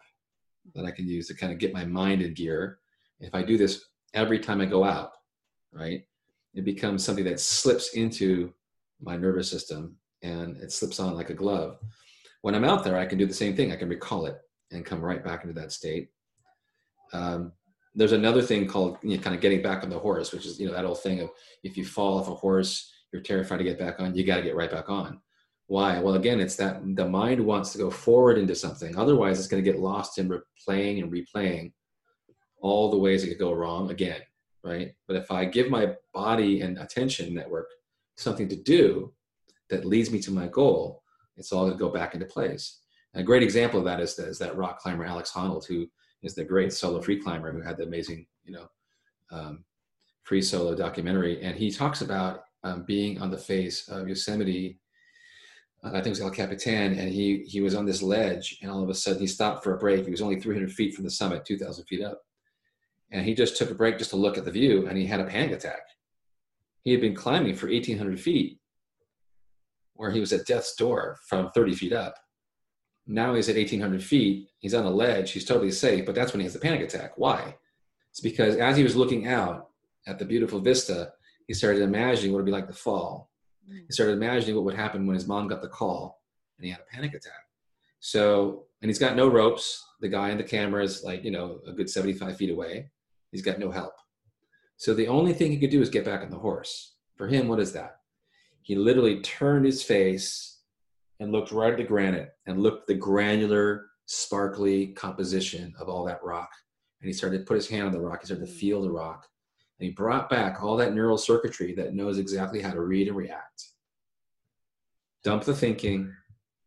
that 0.74 0.86
I 0.86 0.92
can 0.92 1.08
use 1.08 1.28
to 1.28 1.36
kind 1.36 1.54
of 1.54 1.60
get 1.60 1.74
my 1.74 1.86
mind 1.86 2.22
in 2.22 2.34
gear. 2.34 2.80
If 3.20 3.34
I 3.34 3.44
do 3.44 3.58
this 3.58 3.86
every 4.14 4.40
time 4.40 4.62
I 4.62 4.66
go 4.66 4.84
out, 4.84 5.12
right, 5.72 6.04
it 6.54 6.66
becomes 6.66 7.04
something 7.04 7.26
that 7.26 7.40
slips 7.40 7.94
into 7.94 8.54
my 9.02 9.16
nervous 9.16 9.50
system 9.50 9.98
and 10.22 10.58
it 10.58 10.72
slips 10.72 11.00
on 11.00 11.16
like 11.16 11.30
a 11.30 11.34
glove. 11.34 11.78
When 12.42 12.56
I'm 12.56 12.66
out 12.66 12.84
there, 12.84 12.98
I 12.98 13.06
can 13.06 13.18
do 13.18 13.26
the 13.26 13.34
same 13.34 13.56
thing. 13.56 13.72
I 13.72 13.76
can 13.76 13.90
recall 13.90 14.26
it 14.26 14.38
and 14.72 14.86
come 14.86 15.02
right 15.02 15.24
back 15.24 15.44
into 15.44 15.60
that 15.60 15.72
state. 15.72 16.10
Um, 17.14 17.52
there's 17.94 18.12
another 18.12 18.42
thing 18.42 18.68
called 18.68 18.98
you 19.04 19.16
know, 19.16 19.24
kind 19.24 19.36
of 19.36 19.42
getting 19.42 19.62
back 19.62 19.84
on 19.84 19.90
the 19.90 20.00
horse, 20.00 20.32
which 20.32 20.46
is 20.46 20.60
you 20.60 20.68
know 20.68 20.74
that 20.74 20.86
old 20.86 21.02
thing 21.02 21.22
of 21.22 21.30
if 21.64 21.78
you 21.78 21.86
fall 21.86 22.20
off 22.20 22.28
a 22.28 22.36
horse, 22.36 22.92
you're 23.12 23.22
terrified 23.22 23.58
to 23.58 23.64
get 23.64 23.80
back 23.80 24.00
on. 24.00 24.16
You 24.16 24.26
got 24.26 24.38
to 24.38 24.42
get 24.42 24.56
right 24.56 24.72
back 24.72 24.90
on. 24.90 25.22
Why? 25.68 26.00
Well, 26.00 26.16
again, 26.16 26.40
it's 26.40 26.58
that 26.58 26.82
the 26.96 27.08
mind 27.08 27.44
wants 27.44 27.72
to 27.72 27.78
go 27.78 27.90
forward 27.90 28.38
into 28.38 28.54
something. 28.54 28.96
Otherwise, 28.98 29.40
it's 29.40 29.48
going 29.48 29.64
to 29.64 29.72
get 29.72 29.80
lost 29.80 30.20
in 30.20 30.30
replaying 30.30 31.02
and 31.02 31.12
replaying 31.12 31.72
all 32.66 32.90
the 32.90 32.98
ways 32.98 33.24
it 33.24 33.28
could 33.28 33.38
go 33.38 33.54
wrong 33.54 33.92
again, 33.92 34.22
right? 34.64 34.96
But 35.08 35.18
if 35.18 35.30
I 35.30 35.46
give 35.46 35.70
my 35.70 35.94
body 36.16 36.62
and 36.62 36.80
attention 36.80 37.32
network 37.32 37.68
something 38.18 38.48
to 38.50 38.56
do 38.56 39.14
that 39.70 39.86
leads 39.86 40.10
me 40.10 40.20
to 40.22 40.32
my 40.32 40.48
goal, 40.48 41.04
it's 41.38 41.52
all 41.52 41.66
going 41.66 41.78
to 41.78 41.80
go 41.80 41.90
back 41.90 42.16
into 42.16 42.26
place. 42.26 42.80
And 43.14 43.22
a 43.22 43.24
great 43.24 43.44
example 43.44 43.78
of 43.78 43.86
that 43.86 44.00
is, 44.00 44.18
is 44.18 44.40
that 44.40 44.58
rock 44.58 44.80
climber 44.80 45.06
Alex 45.06 45.32
Honnold, 45.32 45.68
who 45.68 45.86
is 46.24 46.34
the 46.34 46.44
great 46.44 46.74
solo 46.74 47.00
free 47.02 47.22
climber 47.22 47.52
who 47.52 47.62
had 47.62 47.78
the 47.78 47.84
amazing, 47.84 48.26
you 48.44 48.54
know, 48.54 48.68
um, 49.32 49.64
free 50.24 50.42
solo 50.42 50.74
documentary. 50.74 51.44
And 51.44 51.56
he 51.56 51.70
talks 51.70 52.02
about 52.02 52.46
um, 52.64 52.84
being 52.88 53.22
on 53.22 53.30
the 53.30 53.38
face 53.38 53.88
of 53.90 54.08
Yosemite. 54.08 54.80
Uh, 55.84 55.90
I 55.90 55.92
think 55.92 56.08
it 56.08 56.10
was 56.10 56.22
El 56.22 56.32
Capitan, 56.32 56.98
and 56.98 57.12
he 57.12 57.44
he 57.48 57.62
was 57.62 57.76
on 57.76 57.86
this 57.86 58.02
ledge, 58.02 58.58
and 58.64 58.72
all 58.72 58.82
of 58.82 58.90
a 58.90 58.96
sudden 58.96 59.22
he 59.22 59.28
stopped 59.28 59.64
for 59.64 59.76
a 59.76 59.78
break. 59.78 60.04
He 60.04 60.10
was 60.10 60.22
only 60.22 60.40
300 60.40 60.72
feet 60.72 60.96
from 60.96 61.04
the 61.04 61.12
summit, 61.12 61.46
2,000 61.46 61.86
feet 61.86 62.02
up, 62.02 62.24
and 63.16 63.26
he 63.26 63.34
just 63.34 63.58
took 63.58 63.72
a 63.72 63.76
break 63.76 63.98
just 63.98 64.12
to 64.12 64.16
look 64.16 64.38
at 64.38 64.46
the 64.46 64.52
view, 64.52 64.88
and 64.88 64.98
he 64.98 65.06
had 65.06 65.20
a 65.20 65.26
panic 65.26 65.52
attack. 65.52 65.82
He 66.84 66.92
had 66.92 67.02
been 67.02 67.16
climbing 67.16 67.56
for 67.56 67.68
1,800 67.68 68.20
feet, 68.20 68.60
where 69.94 70.12
he 70.12 70.20
was 70.20 70.34
at 70.34 70.46
death's 70.46 70.76
door 70.76 71.18
from 71.28 71.50
30 71.52 71.74
feet 71.76 71.94
up, 71.94 72.16
now 73.08 73.36
he's 73.36 73.50
at 73.50 73.56
1800 73.56 74.04
feet. 74.04 74.50
He's 74.60 74.74
on 74.74 74.86
a 74.86 74.90
ledge. 74.90 75.32
He's 75.32 75.46
totally 75.46 75.72
safe, 75.72 76.06
but 76.06 76.16
that's 76.16 76.34
when 76.34 76.40
he 76.40 76.46
has 76.46 76.56
a 76.56 76.60
panic 76.60 76.82
attack. 76.82 77.14
Why? 77.18 77.56
It's 78.10 78.22
because 78.22 78.56
as 78.56 78.78
he 78.78 78.84
was 78.84 78.96
looking 78.96 79.28
out 79.28 79.70
at 80.08 80.18
the 80.18 80.26
beautiful 80.26 80.60
vista, 80.60 81.14
he 81.48 81.54
started 81.54 81.84
imagining 81.84 82.32
what 82.32 82.40
it 82.40 82.42
would 82.42 82.46
be 82.48 82.52
like 82.52 82.68
to 82.68 82.74
fall. 82.74 83.30
He 83.68 83.92
started 83.92 84.14
imagining 84.14 84.56
what 84.56 84.66
would 84.66 84.76
happen 84.76 85.06
when 85.06 85.16
his 85.16 85.28
mom 85.28 85.48
got 85.48 85.62
the 85.62 85.68
call 85.68 86.22
and 86.58 86.66
he 86.66 86.72
had 86.72 86.82
a 86.82 86.96
panic 86.96 87.14
attack. 87.14 87.34
So, 88.00 88.66
and 88.82 88.90
he's 88.90 89.00
got 89.00 89.16
no 89.16 89.28
ropes. 89.28 89.84
The 90.02 90.08
guy 90.08 90.30
in 90.30 90.38
the 90.38 90.44
camera 90.44 90.84
is 90.84 91.04
like, 91.04 91.24
you 91.24 91.32
know, 91.32 91.60
a 91.68 91.74
good 91.74 91.90
75 91.90 92.38
feet 92.38 92.52
away. 92.52 92.92
He's 93.36 93.42
got 93.42 93.60
no 93.60 93.70
help. 93.70 93.92
So 94.78 94.94
the 94.94 95.10
only 95.10 95.34
thing 95.34 95.52
he 95.52 95.60
could 95.60 95.70
do 95.70 95.82
is 95.82 95.90
get 95.90 96.06
back 96.06 96.22
on 96.22 96.30
the 96.30 96.38
horse. 96.38 96.94
For 97.18 97.28
him, 97.28 97.50
what 97.50 97.60
is 97.60 97.74
that? 97.74 97.98
He 98.62 98.76
literally 98.76 99.20
turned 99.20 99.66
his 99.66 99.84
face 99.84 100.62
and 101.20 101.34
looked 101.34 101.52
right 101.52 101.74
at 101.74 101.78
the 101.78 101.84
granite 101.84 102.30
and 102.46 102.64
looked 102.64 102.84
at 102.84 102.88
the 102.88 102.94
granular, 102.94 103.88
sparkly 104.06 104.88
composition 104.94 105.74
of 105.78 105.90
all 105.90 106.06
that 106.06 106.24
rock. 106.24 106.50
And 107.02 107.10
he 107.10 107.14
started 107.14 107.40
to 107.40 107.44
put 107.44 107.56
his 107.56 107.68
hand 107.68 107.88
on 107.88 107.92
the 107.92 108.00
rock. 108.00 108.22
He 108.22 108.28
started 108.28 108.46
to 108.46 108.54
feel 108.54 108.82
the 108.82 108.90
rock. 108.90 109.28
And 109.78 109.86
he 109.86 109.92
brought 109.92 110.30
back 110.30 110.64
all 110.64 110.78
that 110.78 110.94
neural 110.94 111.18
circuitry 111.18 111.76
that 111.76 111.94
knows 111.94 112.20
exactly 112.20 112.62
how 112.62 112.72
to 112.72 112.80
read 112.80 113.10
and 113.10 113.18
react. 113.18 113.66
Dump 115.26 115.44
the 115.44 115.54
thinking, 115.54 116.14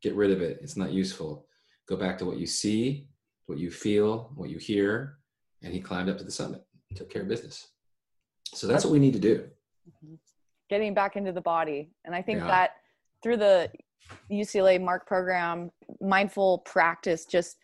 get 0.03 0.15
rid 0.15 0.33
of 0.33 0.43
it. 0.43 0.59
It's 0.61 0.77
not 0.77 0.93
useful. 0.93 1.47
Go 1.89 1.97
back 1.97 2.19
to 2.19 2.27
what 2.27 2.37
you 2.37 2.47
see, 2.47 3.09
what 3.47 3.57
you 3.57 3.71
feel, 3.71 4.33
what 4.35 4.51
you 4.51 4.59
hear. 4.59 5.18
And 5.62 5.73
he 5.73 5.81
climbed 5.81 6.09
up 6.09 6.19
to 6.19 6.25
the 6.25 6.31
summit, 6.31 6.62
and 6.88 6.97
took 6.97 7.11
care 7.11 7.23
of 7.23 7.29
business. 7.29 7.69
So 8.55 8.67
that's 8.67 8.85
what 8.85 8.93
we 8.93 8.99
need 8.99 9.12
to 9.15 9.19
do. 9.19 9.49
Getting 10.71 10.95
back 10.95 11.17
into 11.17 11.33
the 11.33 11.41
body. 11.41 11.91
And 12.05 12.15
I 12.15 12.23
think 12.23 12.41
Yeah. 12.41 12.47
that 12.49 12.71
through 13.23 13.38
the 13.38 13.71
UCLA 14.31 14.79
MARC 14.79 15.07
program, 15.07 15.71
mindful 16.00 16.59
practice, 16.59 17.25
just 17.25 17.59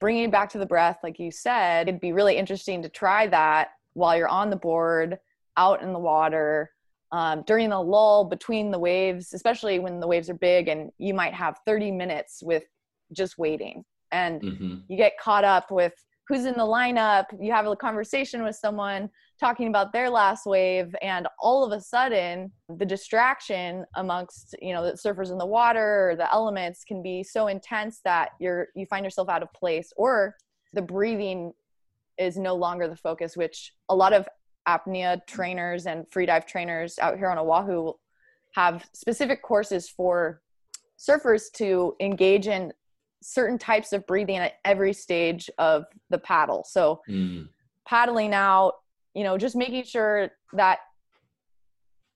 bringing 0.00 0.30
back 0.30 0.48
to 0.50 0.58
the 0.58 0.66
breath, 0.66 0.98
like 1.02 1.18
you 1.18 1.30
said, 1.30 1.88
it'd 1.88 2.00
be 2.00 2.12
really 2.12 2.36
interesting 2.36 2.82
to 2.82 2.88
try 2.88 3.26
that 3.26 3.70
while 3.94 4.16
you're 4.16 4.28
on 4.28 4.50
the 4.50 4.56
board, 4.56 5.18
out 5.56 5.82
in 5.82 5.92
the 5.92 5.98
water, 5.98 6.70
um, 7.12 7.42
during 7.46 7.70
the 7.70 7.80
lull 7.80 8.24
between 8.24 8.70
the 8.70 8.78
waves, 8.78 9.32
especially 9.32 9.78
when 9.78 10.00
the 10.00 10.06
waves 10.06 10.28
are 10.28 10.34
big 10.34 10.68
and 10.68 10.90
you 10.98 11.14
might 11.14 11.32
have 11.32 11.58
30 11.64 11.90
minutes 11.92 12.42
with 12.42 12.64
just 13.12 13.38
waiting. 13.38 13.84
And 14.12 14.40
hmm 14.42 14.74
you 14.88 14.96
get 14.96 15.18
caught 15.18 15.44
up 15.44 15.70
with 15.70 15.94
who's 16.28 16.44
in 16.44 16.54
the 16.54 16.60
lineup 16.60 17.24
you 17.40 17.52
have 17.52 17.66
a 17.66 17.76
conversation 17.76 18.42
with 18.42 18.56
someone 18.56 19.08
talking 19.38 19.68
about 19.68 19.92
their 19.92 20.10
last 20.10 20.46
wave 20.46 20.94
and 21.02 21.28
all 21.40 21.64
of 21.64 21.72
a 21.72 21.80
sudden 21.80 22.50
the 22.78 22.86
distraction 22.86 23.84
amongst 23.96 24.54
you 24.60 24.72
know 24.72 24.84
the 24.84 24.92
surfers 24.92 25.30
in 25.30 25.38
the 25.38 25.46
water 25.46 26.10
or 26.10 26.16
the 26.16 26.32
elements 26.32 26.84
can 26.84 27.02
be 27.02 27.22
so 27.22 27.46
intense 27.46 28.00
that 28.04 28.30
you're 28.40 28.68
you 28.74 28.86
find 28.86 29.04
yourself 29.04 29.28
out 29.28 29.42
of 29.42 29.52
place 29.52 29.92
or 29.96 30.34
the 30.72 30.82
breathing 30.82 31.52
is 32.18 32.36
no 32.36 32.54
longer 32.54 32.88
the 32.88 32.96
focus 32.96 33.36
which 33.36 33.72
a 33.88 33.94
lot 33.94 34.12
of 34.12 34.28
apnea 34.68 35.24
trainers 35.26 35.86
and 35.86 36.06
free 36.10 36.26
dive 36.26 36.46
trainers 36.46 36.98
out 36.98 37.16
here 37.16 37.30
on 37.30 37.38
oahu 37.38 37.92
have 38.54 38.88
specific 38.94 39.42
courses 39.42 39.88
for 39.88 40.40
surfers 40.98 41.52
to 41.52 41.94
engage 42.00 42.48
in 42.48 42.72
certain 43.26 43.58
types 43.58 43.92
of 43.92 44.06
breathing 44.06 44.36
at 44.36 44.54
every 44.64 44.92
stage 44.92 45.50
of 45.58 45.84
the 46.10 46.18
paddle. 46.18 46.64
So 46.68 47.00
Mm, 47.08 47.48
paddling 47.86 48.32
out, 48.32 48.74
you 49.14 49.24
know, 49.24 49.36
just 49.36 49.56
making 49.56 49.84
sure 49.84 50.30
that 50.52 50.78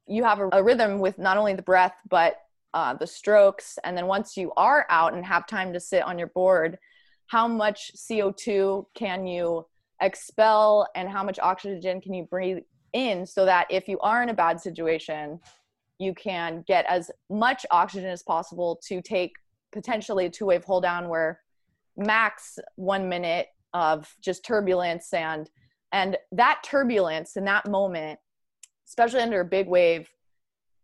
you 0.07 0.25
have 0.25 0.41
a, 0.41 0.49
a 0.53 0.63
rhythm 0.63 0.99
with 1.01 1.19
not 1.19 1.37
only 1.37 1.55
the 1.55 1.63
breath 1.63 1.95
but 2.09 2.37
uh, 2.75 2.95
the 2.95 3.07
strokes. 3.07 3.79
And 3.85 3.97
then 3.97 4.07
once 4.07 4.37
you 4.37 4.53
are 4.57 4.87
out 4.89 5.15
and 5.15 5.25
have 5.25 5.47
time 5.47 5.73
to 5.73 5.81
sit 5.81 6.03
on 6.03 6.19
your 6.19 6.29
board, 6.29 6.79
how 7.27 7.49
much 7.49 7.93
CO2 7.97 8.87
can 8.95 9.27
you 9.27 9.67
expel 10.01 10.87
and 10.95 11.09
how 11.09 11.25
much 11.25 11.39
oxygen 11.41 12.01
can 12.01 12.15
you 12.15 12.25
breathe 12.25 12.59
in 12.93 13.27
so 13.27 13.45
that 13.45 13.67
if 13.71 13.89
you 13.89 13.99
are 14.01 14.23
in 14.23 14.29
a 14.29 14.35
bad 14.35 14.61
situation, 14.61 15.41
you 15.99 16.15
can 16.15 16.65
get 16.67 16.87
as 16.87 17.11
much 17.29 17.67
oxygen 17.71 18.09
as 18.09 18.23
possible 18.23 18.81
to 18.87 19.03
take 19.03 19.33
potentially 19.73 20.27
a 20.27 20.31
two 20.31 20.47
wave 20.47 20.65
hold 20.65 20.83
down 20.83 21.09
where 21.09 21.41
max 21.97 22.59
one 22.77 23.09
minute 23.09 23.49
of 23.73 24.15
just 24.21 24.45
turbulence 24.45 25.13
and 25.13 25.51
and 25.93 26.17
that 26.33 26.61
turbulence 26.65 27.37
in 27.37 27.45
that 27.45 27.69
moment 27.69 28.19
especially 28.87 29.21
under 29.21 29.41
a 29.41 29.45
big 29.45 29.69
wave 29.69 30.09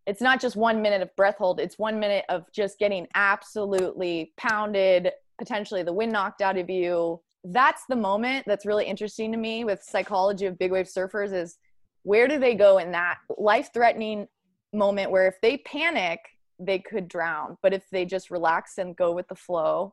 it's 0.06 0.20
not 0.20 0.40
just 0.40 0.54
one 0.54 0.82
minute 0.82 1.02
of 1.02 1.14
breath 1.16 1.38
hold 1.38 1.58
it's 1.58 1.78
one 1.78 1.98
minute 1.98 2.24
of 2.28 2.44
just 2.52 2.78
getting 2.78 3.06
absolutely 3.14 4.32
pounded 4.36 5.10
potentially 5.38 5.82
the 5.82 5.92
wind 5.92 6.12
knocked 6.12 6.42
out 6.42 6.56
of 6.56 6.70
you. 6.70 7.20
That's 7.44 7.84
the 7.88 7.96
moment 7.96 8.44
that's 8.46 8.66
really 8.66 8.86
interesting 8.86 9.32
to 9.32 9.38
me 9.38 9.64
with 9.64 9.82
psychology 9.82 10.46
of 10.46 10.58
big 10.58 10.72
wave 10.72 10.86
surfers 10.86 11.32
is 11.32 11.58
where 12.02 12.28
do 12.28 12.38
they 12.38 12.54
go 12.54 12.78
in 12.78 12.92
that 12.92 13.18
life 13.38 13.70
threatening 13.72 14.26
moment 14.72 15.10
where 15.10 15.26
if 15.26 15.40
they 15.42 15.58
panic 15.58 16.20
they 16.58 16.78
could 16.78 17.08
drown 17.08 17.56
but 17.62 17.72
if 17.74 17.88
they 17.90 18.04
just 18.04 18.30
relax 18.30 18.78
and 18.78 18.96
go 18.96 19.12
with 19.12 19.28
the 19.28 19.34
flow 19.34 19.92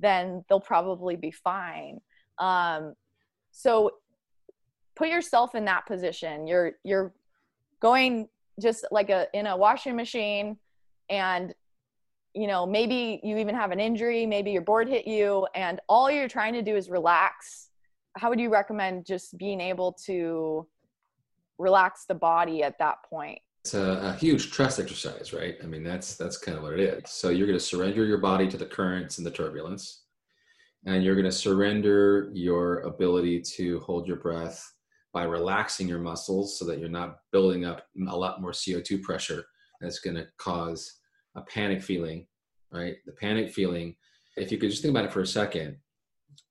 then 0.00 0.44
they'll 0.48 0.60
probably 0.60 1.16
be 1.16 1.30
fine. 1.30 2.00
Um, 2.38 2.94
so 3.50 3.92
put 4.96 5.08
yourself 5.08 5.54
in 5.54 5.64
that 5.66 5.86
position. 5.86 6.46
You're 6.46 6.72
you're 6.84 7.12
going 7.80 8.28
just 8.60 8.86
like 8.90 9.10
a 9.10 9.26
in 9.34 9.46
a 9.46 9.56
washing 9.56 9.96
machine 9.96 10.56
and 11.10 11.54
you 12.34 12.46
know 12.46 12.66
maybe 12.66 13.20
you 13.22 13.38
even 13.38 13.54
have 13.54 13.70
an 13.70 13.80
injury 13.80 14.26
maybe 14.26 14.50
your 14.50 14.62
board 14.62 14.88
hit 14.88 15.06
you 15.06 15.46
and 15.54 15.80
all 15.88 16.10
you're 16.10 16.28
trying 16.28 16.54
to 16.54 16.62
do 16.62 16.76
is 16.76 16.88
relax. 16.88 17.70
How 18.16 18.30
would 18.30 18.40
you 18.40 18.50
recommend 18.50 19.06
just 19.06 19.36
being 19.38 19.60
able 19.60 19.92
to 20.06 20.66
relax 21.58 22.04
the 22.06 22.14
body 22.14 22.62
at 22.62 22.78
that 22.78 22.98
point 23.08 23.40
it's 23.68 23.74
a, 23.74 24.00
a 24.02 24.12
huge 24.14 24.50
trust 24.50 24.80
exercise, 24.80 25.34
right? 25.34 25.56
I 25.62 25.66
mean, 25.66 25.84
that's 25.84 26.16
that's 26.16 26.38
kind 26.38 26.56
of 26.56 26.62
what 26.62 26.72
it 26.72 26.80
is. 26.80 27.10
So 27.10 27.28
you're 27.28 27.46
going 27.46 27.58
to 27.58 27.64
surrender 27.64 28.06
your 28.06 28.16
body 28.16 28.48
to 28.48 28.56
the 28.56 28.64
currents 28.64 29.18
and 29.18 29.26
the 29.26 29.30
turbulence, 29.30 30.04
and 30.86 31.04
you're 31.04 31.14
going 31.14 31.26
to 31.26 31.32
surrender 31.32 32.30
your 32.32 32.80
ability 32.80 33.42
to 33.56 33.80
hold 33.80 34.08
your 34.08 34.16
breath 34.16 34.64
by 35.12 35.24
relaxing 35.24 35.86
your 35.86 35.98
muscles 35.98 36.58
so 36.58 36.64
that 36.64 36.78
you're 36.78 36.88
not 36.88 37.18
building 37.30 37.66
up 37.66 37.82
a 38.08 38.16
lot 38.16 38.40
more 38.40 38.52
CO2 38.52 39.02
pressure 39.02 39.44
that's 39.82 40.00
going 40.00 40.16
to 40.16 40.26
cause 40.38 41.00
a 41.34 41.42
panic 41.42 41.82
feeling, 41.82 42.26
right? 42.72 42.96
The 43.04 43.12
panic 43.12 43.52
feeling. 43.52 43.96
If 44.38 44.50
you 44.50 44.56
could 44.56 44.70
just 44.70 44.80
think 44.80 44.92
about 44.92 45.04
it 45.04 45.12
for 45.12 45.20
a 45.20 45.26
second, 45.26 45.76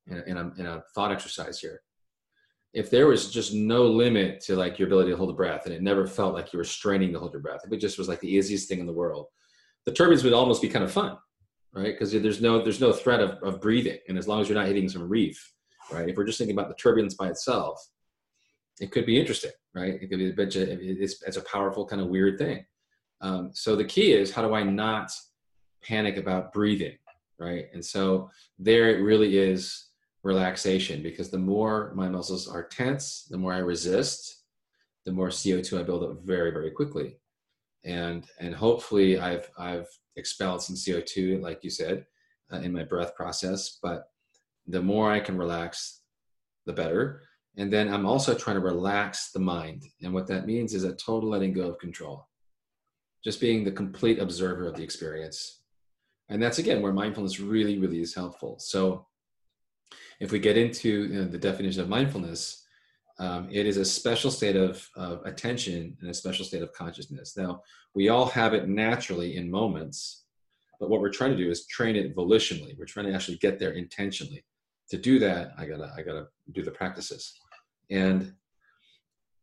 in 0.05 0.19
a, 0.19 0.21
in 0.24 0.38
a, 0.38 0.51
in 0.59 0.65
a 0.67 0.83
thought 0.93 1.12
exercise 1.12 1.59
here, 1.59 1.81
if 2.77 2.91
there 2.91 3.07
was 3.07 3.31
just 3.31 3.55
no 3.55 3.86
limit 3.86 4.39
to 4.39 4.55
like 4.55 4.77
your 4.77 4.88
ability 4.88 5.10
to 5.10 5.17
hold 5.17 5.31
a 5.31 5.34
breath 5.34 5.65
and 5.65 5.74
it 5.74 5.81
never 5.81 6.05
felt 6.05 6.36
like 6.36 6.53
you 6.53 6.57
were 6.57 6.63
straining 6.63 7.12
to 7.12 7.17
hold 7.17 7.34
your 7.34 7.41
breath 7.41 7.62
if 7.65 7.74
it 7.74 7.77
just 7.77 7.98
was 7.98 8.07
like 8.07 8.19
the 8.19 8.31
easiest 8.31 8.69
thing 8.69 8.79
in 8.79 8.86
the 8.86 8.93
world 8.93 9.25
the 9.86 9.91
turbulence 9.91 10.24
would 10.24 10.31
almost 10.31 10.62
be 10.62 10.69
kind 10.69 10.86
of 10.86 10.91
fun 10.91 11.17
right? 11.74 11.93
Because 11.93 12.12
there's 12.12 12.41
no 12.41 12.63
there's 12.63 12.79
no 12.79 12.93
threat 12.93 13.19
of, 13.19 13.31
of 13.41 13.60
breathing 13.62 13.98
and 14.07 14.17
as 14.17 14.27
long 14.27 14.41
as 14.41 14.48
you're 14.48 14.57
not 14.57 14.67
hitting 14.67 14.88
some 14.88 15.10
reef 15.10 15.53
right? 15.91 16.07
If 16.07 16.17
we're 16.17 16.25
just 16.25 16.38
thinking 16.38 16.56
about 16.56 16.69
the 16.69 16.75
turbulence 16.75 17.15
by 17.15 17.30
itself 17.30 17.84
it 18.80 18.91
could 18.91 19.08
be 19.08 19.19
interesting 19.19 19.51
right? 19.73 19.95
It 19.95 20.08
could 20.08 20.19
be 20.19 20.30
a 20.30 20.34
bit 20.34 20.56
it's, 20.56 21.23
it's 21.23 21.38
a 21.38 21.43
powerful 21.43 21.86
kind 21.86 22.01
of 22.01 22.10
weird 22.10 22.38
thing. 22.38 22.63
Um, 23.21 23.49
so 23.54 23.75
the 23.75 23.86
key 23.86 24.13
is 24.13 24.32
how 24.32 24.47
do 24.47 24.54
i 24.54 24.62
not 24.62 25.12
panic 25.84 26.17
about 26.17 26.54
breathing 26.54 26.97
right? 27.39 27.65
And 27.73 27.84
so 27.84 28.30
there 28.60 28.89
it 28.89 29.01
really 29.01 29.38
is 29.38 29.87
relaxation 30.23 31.01
because 31.01 31.30
the 31.30 31.38
more 31.38 31.91
my 31.95 32.10
muscles 32.10 32.47
are 32.47 32.67
tense, 32.67 33.27
the 33.30 33.38
more 33.38 33.53
I 33.53 33.60
resist, 33.60 34.43
the 35.06 35.12
more 35.12 35.30
CO2 35.30 35.80
I 35.80 35.84
build 35.84 36.03
up 36.03 36.23
very, 36.23 36.51
very 36.51 36.71
quickly. 36.71 37.17
And 37.86 38.25
and 38.39 38.53
hopefully 38.53 39.19
I've 39.19 39.49
I've 39.58 39.88
expelled 40.15 40.62
some 40.62 40.75
CO2, 40.75 41.41
like 41.41 41.63
you 41.63 41.69
said, 41.69 42.06
uh, 42.51 42.58
in 42.58 42.73
my 42.73 42.84
breath 42.84 43.15
process. 43.15 43.80
But 43.82 44.10
the 44.67 44.82
more 44.82 45.12
I 45.12 45.19
can 45.19 45.38
relax, 45.38 46.01
the 46.65 46.73
better. 46.73 47.21
And 47.56 47.73
then 47.73 47.91
I'm 47.91 48.06
also 48.06 48.36
trying 48.36 48.58
to 48.58 48.62
relax 48.62 49.32
the 49.32 49.39
mind. 49.39 49.84
And 50.03 50.13
what 50.13 50.27
that 50.27 50.45
means 50.45 50.73
is 50.75 50.84
a 50.84 50.93
total 50.93 51.30
letting 51.30 51.53
go 51.53 51.69
of 51.69 51.80
control. 51.80 52.27
Just 53.23 53.41
being 53.41 53.63
the 53.63 53.71
complete 53.71 54.19
observer 54.19 54.67
of 54.67 54.75
the 54.75 54.84
experience. 54.84 55.62
And 56.30 56.43
that's 56.43 56.60
again 56.60 56.82
where 56.82 56.93
mindfulness 56.93 57.39
really, 57.39 57.80
really 57.80 58.01
is 58.01 58.13
helpful. 58.13 58.60
So 58.60 59.07
if 60.19 60.32
we 60.32 60.39
get 60.39 60.58
into 60.58 60.89
you 60.89 61.19
know, 61.19 61.26
the 61.26 61.38
definition 61.38 61.82
of 61.82 61.89
mindfulness, 61.89 62.65
um, 63.19 63.47
it 63.52 63.65
is 63.65 63.78
a 63.78 63.86
special 63.86 64.30
state 64.30 64.56
of, 64.56 64.88
of 64.95 65.26
attention 65.26 65.97
and 66.02 66.10
a 66.10 66.13
special 66.13 66.45
state 66.45 66.62
of 66.62 66.71
consciousness. 66.73 67.36
Now, 67.36 67.62
we 67.95 68.10
all 68.10 68.28
have 68.28 68.54
it 68.54 68.67
naturally 68.67 69.38
in 69.38 69.50
moments, 69.50 70.26
but 70.80 70.89
what 70.89 71.02
we're 71.02 71.10
trying 71.10 71.32
to 71.32 71.38
do 71.38 71.50
is 71.50 71.65
train 71.65 71.95
it 71.95 72.15
volitionally. 72.15 72.78
We're 72.78 72.86
trying 72.86 73.08
to 73.08 73.13
actually 73.13 73.38
get 73.38 73.58
there 73.58 73.71
intentionally. 73.71 74.43
To 74.89 74.97
do 74.97 75.19
that, 75.19 75.52
I 75.58 75.65
gotta 75.65 75.91
I 75.97 76.02
gotta 76.02 76.28
do 76.54 76.63
the 76.63 76.71
practices, 76.71 77.34
and 77.89 78.34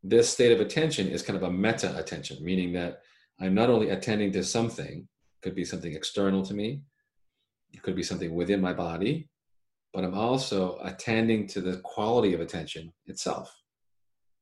this 0.02 0.30
state 0.30 0.52
of 0.52 0.60
attention 0.60 1.08
is 1.08 1.22
kind 1.22 1.36
of 1.36 1.42
a 1.42 1.50
meta 1.50 1.94
attention, 1.98 2.42
meaning 2.42 2.72
that 2.74 3.02
I'm 3.40 3.54
not 3.54 3.68
only 3.68 3.90
attending 3.90 4.32
to 4.32 4.44
something, 4.44 5.06
could 5.42 5.54
be 5.54 5.64
something 5.64 5.92
external 5.92 6.42
to 6.44 6.54
me, 6.54 6.80
it 7.72 7.82
could 7.82 7.96
be 7.96 8.02
something 8.02 8.34
within 8.34 8.60
my 8.60 8.72
body, 8.72 9.28
but 9.94 10.02
I'm 10.02 10.18
also 10.18 10.78
attending 10.82 11.46
to 11.46 11.60
the 11.60 11.76
quality 11.78 12.34
of 12.34 12.40
attention 12.40 12.92
itself. 13.06 13.56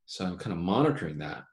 So 0.06 0.24
I'm 0.24 0.38
kind 0.38 0.52
of 0.52 0.58
monitoring 0.58 1.18
that. 1.18 1.44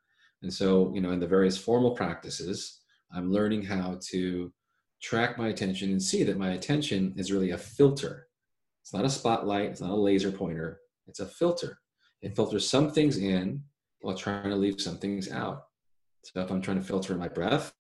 And 0.42 0.52
so, 0.52 0.92
you 0.96 1.02
know, 1.02 1.12
in 1.12 1.20
the 1.20 1.28
various 1.28 1.58
formal 1.58 1.92
practices, 1.92 2.80
I'm 3.14 3.32
learning 3.32 3.64
how 3.64 4.00
to 4.12 4.54
track 5.02 5.38
my 5.38 5.50
attention 5.50 5.92
and 5.92 6.02
see 6.02 6.24
that 6.24 6.38
my 6.38 6.52
attention 6.52 7.14
is 7.18 7.32
really 7.32 7.52
a 7.52 7.58
filter. 7.58 8.28
It's 8.82 8.94
not 8.94 9.04
a 9.04 9.10
spotlight, 9.10 9.72
it's 9.72 9.82
not 9.82 9.92
a 9.92 9.96
laser 9.96 10.32
pointer, 10.32 10.80
it's 11.08 11.20
a 11.20 11.26
filter. 11.26 11.80
It 12.22 12.36
filters 12.38 12.70
some 12.70 12.92
things 12.92 13.18
in 13.18 13.64
while 14.00 14.16
trying 14.16 14.50
to 14.50 14.56
leave 14.56 14.80
some 14.80 14.98
things 14.98 15.30
out. 15.30 15.64
So 16.24 16.40
if 16.40 16.50
I'm 16.50 16.62
trying 16.62 16.80
to 16.80 16.86
filter 16.86 17.16
my 17.16 17.28
breath, 17.28 17.74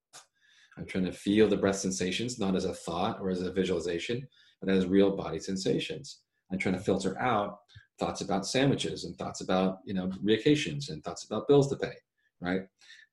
I'm 0.77 0.85
trying 0.85 1.05
to 1.05 1.13
feel 1.13 1.47
the 1.47 1.57
breath 1.57 1.77
sensations, 1.77 2.39
not 2.39 2.55
as 2.55 2.65
a 2.65 2.73
thought 2.73 3.19
or 3.21 3.29
as 3.29 3.41
a 3.41 3.51
visualization, 3.51 4.27
but 4.59 4.69
as 4.69 4.85
real 4.85 5.15
body 5.15 5.39
sensations. 5.39 6.19
I'm 6.51 6.57
trying 6.57 6.75
to 6.75 6.81
filter 6.81 7.19
out 7.19 7.59
thoughts 7.99 8.21
about 8.21 8.47
sandwiches 8.47 9.03
and 9.03 9.15
thoughts 9.17 9.41
about 9.41 9.79
you 9.85 9.93
know 9.93 10.11
vacations 10.23 10.89
and 10.89 11.03
thoughts 11.03 11.25
about 11.25 11.47
bills 11.47 11.69
to 11.69 11.75
pay, 11.75 11.93
right? 12.41 12.61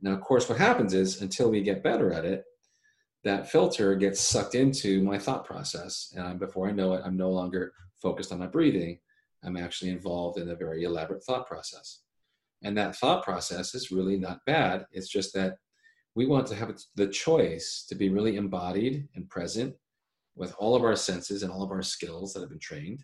Now, 0.00 0.12
of 0.12 0.20
course, 0.20 0.48
what 0.48 0.58
happens 0.58 0.94
is 0.94 1.22
until 1.22 1.50
we 1.50 1.62
get 1.62 1.82
better 1.82 2.12
at 2.12 2.24
it, 2.24 2.44
that 3.24 3.50
filter 3.50 3.94
gets 3.96 4.20
sucked 4.20 4.54
into 4.54 5.02
my 5.02 5.18
thought 5.18 5.44
process, 5.44 6.12
and 6.16 6.38
before 6.38 6.68
I 6.68 6.72
know 6.72 6.94
it, 6.94 7.02
I'm 7.04 7.16
no 7.16 7.30
longer 7.30 7.72
focused 8.00 8.32
on 8.32 8.38
my 8.38 8.46
breathing. 8.46 8.98
I'm 9.42 9.56
actually 9.56 9.90
involved 9.90 10.38
in 10.38 10.50
a 10.50 10.56
very 10.56 10.84
elaborate 10.84 11.24
thought 11.24 11.46
process. 11.46 12.00
And 12.62 12.76
that 12.76 12.96
thought 12.96 13.22
process 13.22 13.74
is 13.74 13.92
really 13.92 14.16
not 14.16 14.44
bad. 14.46 14.86
It's 14.92 15.08
just 15.08 15.34
that 15.34 15.58
we 16.14 16.26
want 16.26 16.46
to 16.48 16.54
have 16.54 16.76
the 16.94 17.08
choice 17.08 17.84
to 17.88 17.94
be 17.94 18.08
really 18.08 18.36
embodied 18.36 19.08
and 19.14 19.28
present 19.28 19.74
with 20.36 20.54
all 20.58 20.76
of 20.76 20.84
our 20.84 20.94
senses 20.94 21.42
and 21.42 21.50
all 21.50 21.62
of 21.62 21.70
our 21.70 21.82
skills 21.82 22.32
that 22.32 22.40
have 22.40 22.50
been 22.50 22.58
trained, 22.58 23.02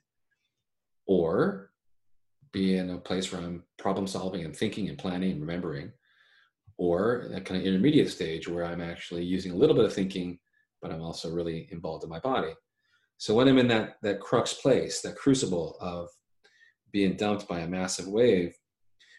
or 1.06 1.70
be 2.52 2.76
in 2.76 2.90
a 2.90 2.98
place 2.98 3.32
where 3.32 3.40
I'm 3.40 3.64
problem 3.78 4.06
solving 4.06 4.44
and 4.44 4.54
thinking 4.54 4.88
and 4.88 4.98
planning 4.98 5.32
and 5.32 5.40
remembering, 5.40 5.90
or 6.76 7.26
that 7.30 7.44
kind 7.44 7.60
of 7.60 7.66
intermediate 7.66 8.10
stage 8.10 8.46
where 8.46 8.64
I'm 8.64 8.80
actually 8.80 9.24
using 9.24 9.52
a 9.52 9.56
little 9.56 9.74
bit 9.74 9.86
of 9.86 9.94
thinking, 9.94 10.38
but 10.80 10.92
I'm 10.92 11.02
also 11.02 11.30
really 11.32 11.68
involved 11.70 12.04
in 12.04 12.10
my 12.10 12.18
body. 12.18 12.52
So 13.16 13.34
when 13.34 13.48
I'm 13.48 13.58
in 13.58 13.68
that 13.68 13.96
that 14.02 14.20
crux 14.20 14.54
place, 14.54 15.00
that 15.02 15.16
crucible 15.16 15.76
of 15.80 16.08
being 16.92 17.16
dumped 17.16 17.48
by 17.48 17.60
a 17.60 17.68
massive 17.68 18.08
wave, 18.08 18.54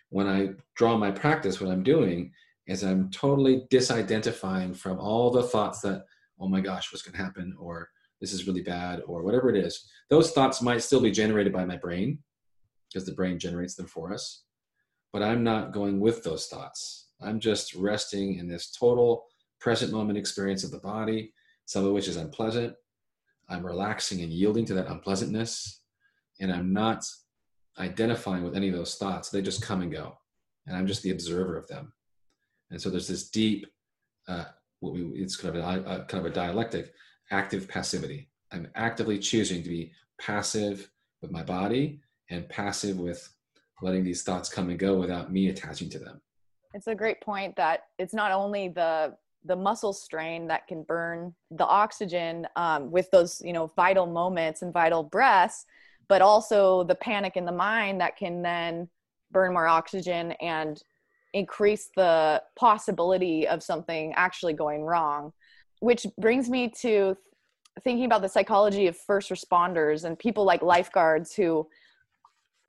when 0.09 0.27
I 0.27 0.49
draw 0.75 0.97
my 0.97 1.09
practice, 1.09 1.59
what 1.59 1.71
I'm 1.71 1.83
doing 1.83 2.31
is 2.67 2.83
I'm 2.83 3.09
totally 3.09 3.63
disidentifying 3.71 4.75
from 4.75 4.99
all 4.99 5.31
the 5.31 5.43
thoughts 5.43 5.81
that, 5.81 6.05
oh 6.39 6.47
my 6.47 6.61
gosh, 6.61 6.91
what's 6.91 7.01
going 7.01 7.15
to 7.17 7.23
happen, 7.23 7.55
or 7.57 7.89
this 8.23 8.31
is 8.31 8.47
really 8.47 8.61
bad, 8.61 9.01
or 9.05 9.21
whatever 9.21 9.49
it 9.49 9.57
is. 9.57 9.85
Those 10.09 10.31
thoughts 10.31 10.61
might 10.61 10.81
still 10.81 11.01
be 11.01 11.11
generated 11.11 11.51
by 11.51 11.65
my 11.65 11.75
brain 11.75 12.19
because 12.87 13.05
the 13.05 13.11
brain 13.11 13.37
generates 13.37 13.75
them 13.75 13.85
for 13.85 14.13
us, 14.13 14.45
but 15.11 15.21
I'm 15.21 15.43
not 15.43 15.73
going 15.73 15.99
with 15.99 16.23
those 16.23 16.47
thoughts. 16.47 17.09
I'm 17.21 17.37
just 17.41 17.75
resting 17.75 18.39
in 18.39 18.47
this 18.47 18.71
total 18.71 19.25
present 19.59 19.91
moment 19.91 20.17
experience 20.17 20.63
of 20.63 20.71
the 20.71 20.79
body. 20.79 21.33
some 21.65 21.85
of 21.85 21.91
which 21.93 22.07
is 22.07 22.17
unpleasant. 22.17 22.73
I'm 23.49 23.65
relaxing 23.65 24.21
and 24.21 24.31
yielding 24.31 24.65
to 24.65 24.73
that 24.75 24.87
unpleasantness, 24.87 25.81
and 26.39 26.51
I'm 26.51 26.71
not 26.73 27.03
identifying 27.77 28.43
with 28.43 28.55
any 28.55 28.69
of 28.69 28.75
those 28.75 28.95
thoughts. 28.95 29.29
They 29.29 29.41
just 29.41 29.61
come 29.61 29.81
and 29.81 29.91
go, 29.91 30.17
and 30.65 30.75
I'm 30.77 30.87
just 30.87 31.03
the 31.03 31.11
observer 31.11 31.57
of 31.57 31.67
them. 31.67 31.91
And 32.71 32.81
so 32.81 32.89
there's 32.89 33.07
this 33.07 33.29
deep, 33.29 33.67
uh, 34.27 34.45
we, 34.81 35.01
it's 35.15 35.35
kind 35.35 35.55
of 35.55 35.63
a, 35.63 35.67
a 35.89 36.05
kind 36.05 36.25
of 36.25 36.31
a 36.31 36.35
dialectic, 36.35 36.93
active 37.33 37.67
passivity. 37.67 38.29
I'm 38.51 38.67
actively 38.75 39.17
choosing 39.17 39.63
to 39.63 39.69
be 39.69 39.91
passive 40.21 40.89
with 41.21 41.31
my 41.31 41.43
body 41.43 41.99
and 42.29 42.47
passive 42.47 42.97
with 42.99 43.27
letting 43.81 44.03
these 44.03 44.23
thoughts 44.23 44.47
come 44.47 44.69
and 44.69 44.79
go 44.79 44.95
without 44.95 45.31
me 45.31 45.49
attaching 45.49 45.89
to 45.89 45.99
them. 45.99 46.21
It's 46.73 46.87
a 46.87 46.95
great 46.95 47.19
point 47.21 47.55
that 47.55 47.85
it's 47.97 48.13
not 48.13 48.31
only 48.31 48.69
the 48.69 49.15
the 49.45 49.55
muscle 49.57 49.91
strain 49.91 50.47
that 50.47 50.67
can 50.67 50.83
burn 50.83 51.35
the 51.51 51.65
oxygen 51.65 52.47
um, 52.55 52.89
with 52.91 53.11
those 53.11 53.41
you 53.43 53.51
know 53.51 53.67
vital 53.75 54.05
moments 54.05 54.61
and 54.61 54.71
vital 54.71 55.03
breaths, 55.03 55.65
but 56.07 56.21
also 56.21 56.83
the 56.83 56.95
panic 56.95 57.35
in 57.35 57.45
the 57.45 57.51
mind 57.51 57.99
that 57.99 58.15
can 58.15 58.41
then 58.41 58.87
burn 59.31 59.51
more 59.53 59.67
oxygen 59.67 60.31
and 60.33 60.83
increase 61.33 61.89
the 61.95 62.41
possibility 62.55 63.47
of 63.47 63.63
something 63.63 64.13
actually 64.15 64.53
going 64.53 64.83
wrong. 64.83 65.33
Which 65.83 66.07
brings 66.17 66.49
me 66.49 66.69
to 66.79 67.17
thinking 67.83 68.05
about 68.05 68.21
the 68.21 68.29
psychology 68.29 68.87
of 68.87 68.95
first 68.95 69.29
responders 69.29 70.05
and 70.05 70.17
people 70.17 70.45
like 70.45 70.61
lifeguards 70.61 71.33
who 71.33 71.67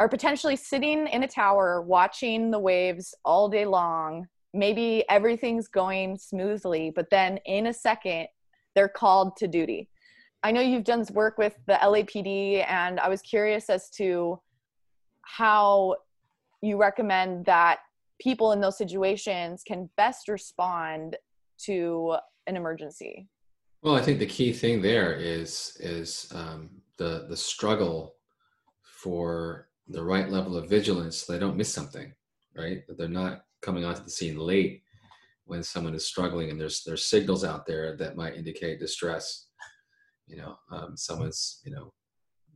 are 0.01 0.09
potentially 0.09 0.57
sitting 0.57 1.07
in 1.07 1.23
a 1.23 1.29
tower 1.29 1.81
watching 1.81 2.51
the 2.51 2.59
waves 2.59 3.15
all 3.25 3.49
day 3.49 3.67
long. 3.67 4.27
Maybe 4.53 5.05
everything's 5.09 5.69
going 5.69 6.19
smoothly, 6.19 6.91
but 6.91 7.09
then 7.09 7.39
in 7.47 7.69
a 7.69 7.73
second, 7.73 8.27
they're 8.75 8.89
called 8.89 9.37
to 9.37 9.47
duty. 9.47 9.89
I 10.43 10.51
know 10.51 10.61
you've 10.61 10.83
done 10.83 11.07
work 11.13 11.39
with 11.39 11.55
the 11.69 11.75
LAPD, 11.75 12.69
and 12.69 12.99
I 12.99 13.09
was 13.09 13.23
curious 13.23 13.71
as 13.71 13.91
to 13.91 14.41
how 15.23 15.99
you 16.63 16.79
recommend 16.79 17.45
that 17.45 17.79
people 18.21 18.51
in 18.51 18.61
those 18.61 18.77
situations 18.77 19.63
can 19.65 19.89
best 19.97 20.27
respond 20.27 21.17
to 21.59 22.17
an 22.47 22.57
emergency. 22.57 23.29
Well, 23.83 23.95
I 23.95 24.03
think 24.03 24.19
the 24.19 24.27
key 24.27 24.53
thing 24.53 24.81
there 24.81 25.15
is 25.15 25.77
is 25.81 26.33
um, 26.35 26.71
the 26.97 27.27
the 27.29 27.37
struggle 27.37 28.15
for 28.83 29.69
the 29.89 30.03
right 30.03 30.31
level 30.31 30.57
of 30.57 30.69
vigilance. 30.69 31.19
So 31.19 31.33
they 31.33 31.39
don't 31.39 31.57
miss 31.57 31.73
something, 31.73 32.13
right? 32.57 32.87
That 32.87 32.97
they're 32.97 33.09
not 33.09 33.45
coming 33.61 33.85
onto 33.85 34.03
the 34.03 34.11
scene 34.11 34.39
late 34.39 34.83
when 35.45 35.63
someone 35.63 35.95
is 35.95 36.07
struggling, 36.07 36.51
and 36.51 36.61
there's 36.61 36.83
there's 36.85 37.05
signals 37.05 37.45
out 37.45 37.67
there 37.67 37.97
that 37.97 38.17
might 38.17 38.37
indicate 38.37 38.81
distress. 38.81 39.49
You 40.27 40.39
know, 40.39 40.57
um, 40.71 40.97
someone's 40.97 41.61
you 41.65 41.73
know 41.75 41.93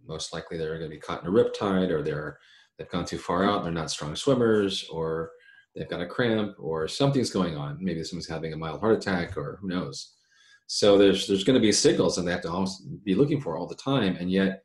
most 0.07 0.33
likely 0.33 0.57
they're 0.57 0.79
going 0.79 0.91
to 0.91 0.97
be 0.97 1.01
caught 1.01 1.23
in 1.23 1.29
a 1.29 1.31
riptide, 1.31 1.91
or 1.91 2.03
they're 2.03 2.39
they've 2.79 2.89
gone 2.89 3.05
too 3.05 3.19
far 3.19 3.45
out. 3.45 3.59
And 3.59 3.67
they're 3.67 3.73
not 3.73 3.91
strong 3.91 4.17
swimmers, 4.17 4.89
or 4.91 5.33
they've 5.75 5.89
got 5.89 6.03
a 6.03 6.07
cramp, 6.07 6.57
or 6.59 6.89
something's 6.89 7.31
going 7.31 7.57
on. 7.57 7.79
Maybe 7.81 8.03
someone's 8.05 8.29
having 8.29 8.53
a 8.53 8.57
mild 8.57 8.81
heart 8.81 8.97
attack, 8.97 9.37
or 9.37 9.59
who 9.61 9.69
knows 9.69 10.15
so 10.69 10.99
there's 10.99 11.27
there's 11.27 11.45
going 11.45 11.61
to 11.61 11.67
be 11.67 11.73
signals, 11.73 12.19
and 12.19 12.29
they 12.29 12.33
have 12.33 12.43
to 12.43 12.67
be 13.03 13.15
looking 13.15 13.41
for 13.41 13.57
all 13.57 13.67
the 13.67 13.75
time. 13.75 14.17
And 14.17 14.31
yet, 14.31 14.63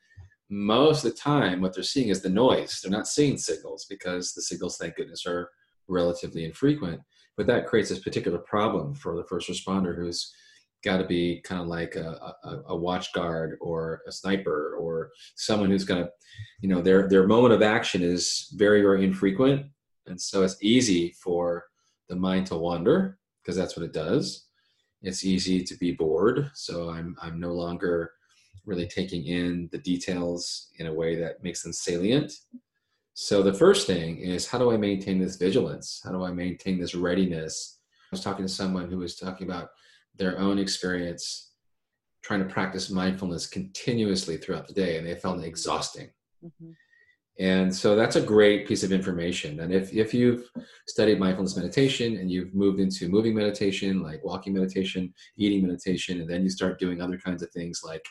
most 0.50 1.04
of 1.04 1.12
the 1.12 1.18
time, 1.18 1.62
what 1.62 1.74
they're 1.74 1.84
seeing 1.84 2.10
is 2.10 2.22
the 2.22 2.30
noise. 2.30 2.82
They're 2.82 2.92
not 2.92 3.08
seeing 3.08 3.38
signals 3.38 3.86
because 3.90 4.34
the 4.34 4.42
signals, 4.42 4.78
thank 4.78 4.98
goodness, 4.98 5.26
are 5.26 5.50
relatively 5.88 6.44
infrequent. 6.44 7.00
But 7.38 7.48
that 7.48 7.68
creates 7.68 7.90
this 7.90 8.00
particular 8.00 8.40
problem 8.40 8.94
for 8.94 9.16
the 9.16 9.24
first 9.24 9.50
responder 9.50 9.96
who's 9.96 10.32
got 10.84 10.98
to 10.98 11.06
be 11.06 11.40
kind 11.46 11.62
of 11.62 11.68
like 11.68 11.96
a, 11.96 12.36
a, 12.44 12.62
a 12.68 12.76
watch 12.76 13.14
guard 13.14 13.58
or 13.62 14.02
a 14.06 14.12
sniper 14.12 14.76
or 14.78 15.10
someone 15.36 15.70
who's 15.70 15.86
going 15.86 16.04
to, 16.04 16.10
you 16.60 16.68
know, 16.68 16.82
their 16.82 17.08
their 17.08 17.26
moment 17.28 17.54
of 17.54 17.62
action 17.62 18.04
is 18.04 18.54
very 18.58 18.82
very 18.82 19.06
infrequent, 19.06 19.68
and 20.08 20.20
so 20.20 20.44
it's 20.44 20.58
easy 20.62 21.12
for 21.12 21.66
the 22.10 22.16
mind 22.16 22.48
to 22.48 22.56
wander 22.56 23.18
because 23.42 23.56
that's 23.56 23.76
what 23.76 23.86
it 23.86 23.94
does. 23.94 24.48
It's 25.02 25.26
easy 25.26 25.64
to 25.64 25.76
be 25.78 25.92
bored 25.92 26.50
so 26.54 26.90
i'm 26.90 27.16
i'm 27.22 27.40
no 27.40 27.54
longer 27.54 28.12
really 28.66 28.88
taking 28.88 29.26
in 29.26 29.70
the 29.72 29.78
details 29.78 30.70
in 30.80 30.88
a 30.88 30.94
way 30.94 31.16
that 31.16 31.44
makes 31.44 31.64
them 31.64 31.74
salient. 31.74 32.32
So 33.14 33.44
the 33.44 33.54
first 33.54 33.86
thing 33.86 34.18
is 34.18 34.48
how 34.48 34.58
do 34.58 34.72
i 34.72 34.78
maintain 34.78 35.20
this 35.20 35.36
vigilance? 35.36 36.02
How 36.04 36.12
do 36.12 36.24
i 36.24 36.32
maintain 36.32 36.80
this 36.80 36.96
readiness? 36.96 37.80
I 37.92 38.16
was 38.16 38.22
talking 38.22 38.46
to 38.46 38.52
someone 38.52 38.90
who 38.90 38.98
was 38.98 39.16
talking 39.16 39.48
about 39.48 39.70
their 40.16 40.40
own 40.40 40.60
experience 40.60 41.52
trying 42.22 42.40
to 42.40 42.54
practice 42.54 42.90
mindfulness 42.90 43.46
continuously 43.48 44.38
throughout 44.38 44.68
the 44.68 44.74
day 44.74 44.98
and 44.98 45.06
they 45.06 45.16
found 45.16 45.44
it 45.44 45.48
exhausting. 45.48 46.10
Mm-hmm. 46.44 46.72
And 47.40 47.76
so 47.76 47.96
that's 47.96 48.16
a 48.16 48.22
great 48.22 48.68
piece 48.68 48.84
of 48.84 48.92
information. 48.92 49.60
And 49.62 49.74
if, 49.74 49.92
if 49.92 50.14
you've 50.14 50.50
studied 50.88 51.20
mindfulness 51.20 51.58
meditation 51.58 52.18
and 52.18 52.30
you've 52.30 52.54
moved 52.54 52.80
into 52.80 53.10
moving 53.10 53.34
meditation, 53.34 54.04
like 54.04 54.24
walking 54.24 54.54
meditation, 54.54 55.12
eating 55.36 55.66
meditation, 55.66 56.22
and 56.22 56.30
then 56.30 56.44
you 56.44 56.50
start 56.50 56.80
doing 56.80 57.02
other 57.02 57.18
kinds 57.18 57.42
of 57.42 57.50
things 57.50 57.82
like 57.84 58.06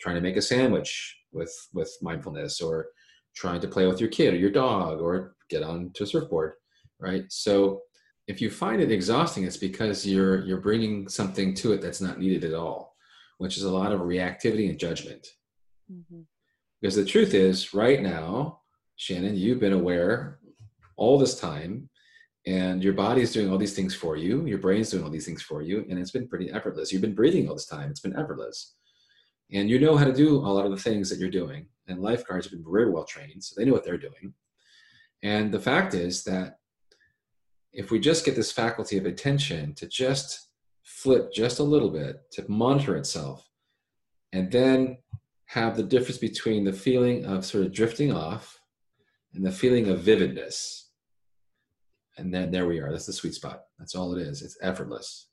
trying 0.00 0.16
to 0.16 0.20
make 0.20 0.36
a 0.36 0.42
sandwich 0.42 1.16
with, 1.32 1.54
with 1.72 1.90
mindfulness 2.02 2.60
or 2.60 2.88
trying 3.34 3.60
to 3.60 3.68
play 3.68 3.86
with 3.86 4.00
your 4.00 4.10
kid 4.10 4.34
or 4.34 4.36
your 4.36 4.50
dog 4.50 5.00
or 5.00 5.34
get 5.48 5.62
on 5.62 5.90
to 5.94 6.04
a 6.04 6.06
surfboard, 6.06 6.52
right? 7.00 7.24
So 7.30 7.80
if 8.26 8.42
you 8.42 8.50
find 8.50 8.82
it 8.82 8.92
exhausting, 8.92 9.44
it's 9.44 9.56
because 9.56 10.06
you're, 10.06 10.44
you're 10.44 10.60
bringing 10.60 11.08
something 11.08 11.54
to 11.54 11.72
it 11.72 11.80
that's 11.80 12.02
not 12.02 12.18
needed 12.18 12.44
at 12.44 12.52
all, 12.52 12.94
which 13.38 13.56
is 13.56 13.62
a 13.62 13.70
lot 13.70 13.92
of 13.92 14.00
reactivity 14.00 14.68
and 14.68 14.78
judgment. 14.78 15.26
Mm-hmm. 15.90 16.20
Because 16.80 16.94
the 16.94 17.04
truth 17.04 17.34
is, 17.34 17.74
right 17.74 18.00
now, 18.00 18.57
Shannon, 18.98 19.36
you've 19.36 19.60
been 19.60 19.72
aware 19.72 20.40
all 20.96 21.18
this 21.18 21.38
time, 21.38 21.88
and 22.46 22.82
your 22.82 22.94
body 22.94 23.22
is 23.22 23.32
doing 23.32 23.48
all 23.50 23.56
these 23.56 23.74
things 23.74 23.94
for 23.94 24.16
you, 24.16 24.44
your 24.44 24.58
brain's 24.58 24.90
doing 24.90 25.04
all 25.04 25.10
these 25.10 25.24
things 25.24 25.40
for 25.40 25.62
you, 25.62 25.86
and 25.88 25.98
it's 25.98 26.10
been 26.10 26.26
pretty 26.26 26.50
effortless. 26.50 26.92
You've 26.92 27.02
been 27.02 27.14
breathing 27.14 27.48
all 27.48 27.54
this 27.54 27.66
time, 27.66 27.90
it's 27.90 28.00
been 28.00 28.18
effortless. 28.18 28.74
And 29.52 29.70
you 29.70 29.78
know 29.78 29.96
how 29.96 30.04
to 30.04 30.12
do 30.12 30.38
a 30.38 30.50
lot 30.50 30.66
of 30.66 30.72
the 30.72 30.76
things 30.76 31.08
that 31.08 31.20
you're 31.20 31.30
doing. 31.30 31.66
And 31.86 32.02
lifeguards 32.02 32.46
have 32.46 32.52
been 32.52 32.70
very 32.70 32.90
well 32.90 33.04
trained, 33.04 33.42
so 33.42 33.54
they 33.56 33.64
know 33.64 33.72
what 33.72 33.84
they're 33.84 33.96
doing. 33.96 34.34
And 35.22 35.54
the 35.54 35.60
fact 35.60 35.94
is 35.94 36.24
that 36.24 36.58
if 37.72 37.92
we 37.92 38.00
just 38.00 38.24
get 38.24 38.34
this 38.34 38.50
faculty 38.50 38.98
of 38.98 39.06
attention 39.06 39.74
to 39.76 39.86
just 39.86 40.48
flip 40.82 41.32
just 41.32 41.60
a 41.60 41.62
little 41.62 41.90
bit, 41.90 42.16
to 42.32 42.44
monitor 42.50 42.96
itself, 42.96 43.48
and 44.32 44.50
then 44.50 44.98
have 45.46 45.76
the 45.76 45.84
difference 45.84 46.18
between 46.18 46.64
the 46.64 46.72
feeling 46.72 47.24
of 47.24 47.44
sort 47.44 47.64
of 47.64 47.72
drifting 47.72 48.12
off 48.12 48.57
and 49.34 49.44
the 49.44 49.52
feeling 49.52 49.88
of 49.88 50.00
vividness. 50.00 50.90
And 52.16 52.32
then 52.34 52.50
there 52.50 52.66
we 52.66 52.80
are. 52.80 52.90
That's 52.90 53.06
the 53.06 53.12
sweet 53.12 53.34
spot. 53.34 53.62
That's 53.78 53.94
all 53.94 54.14
it 54.16 54.20
is. 54.20 54.42
It's 54.42 54.58
effortless. 54.60 55.28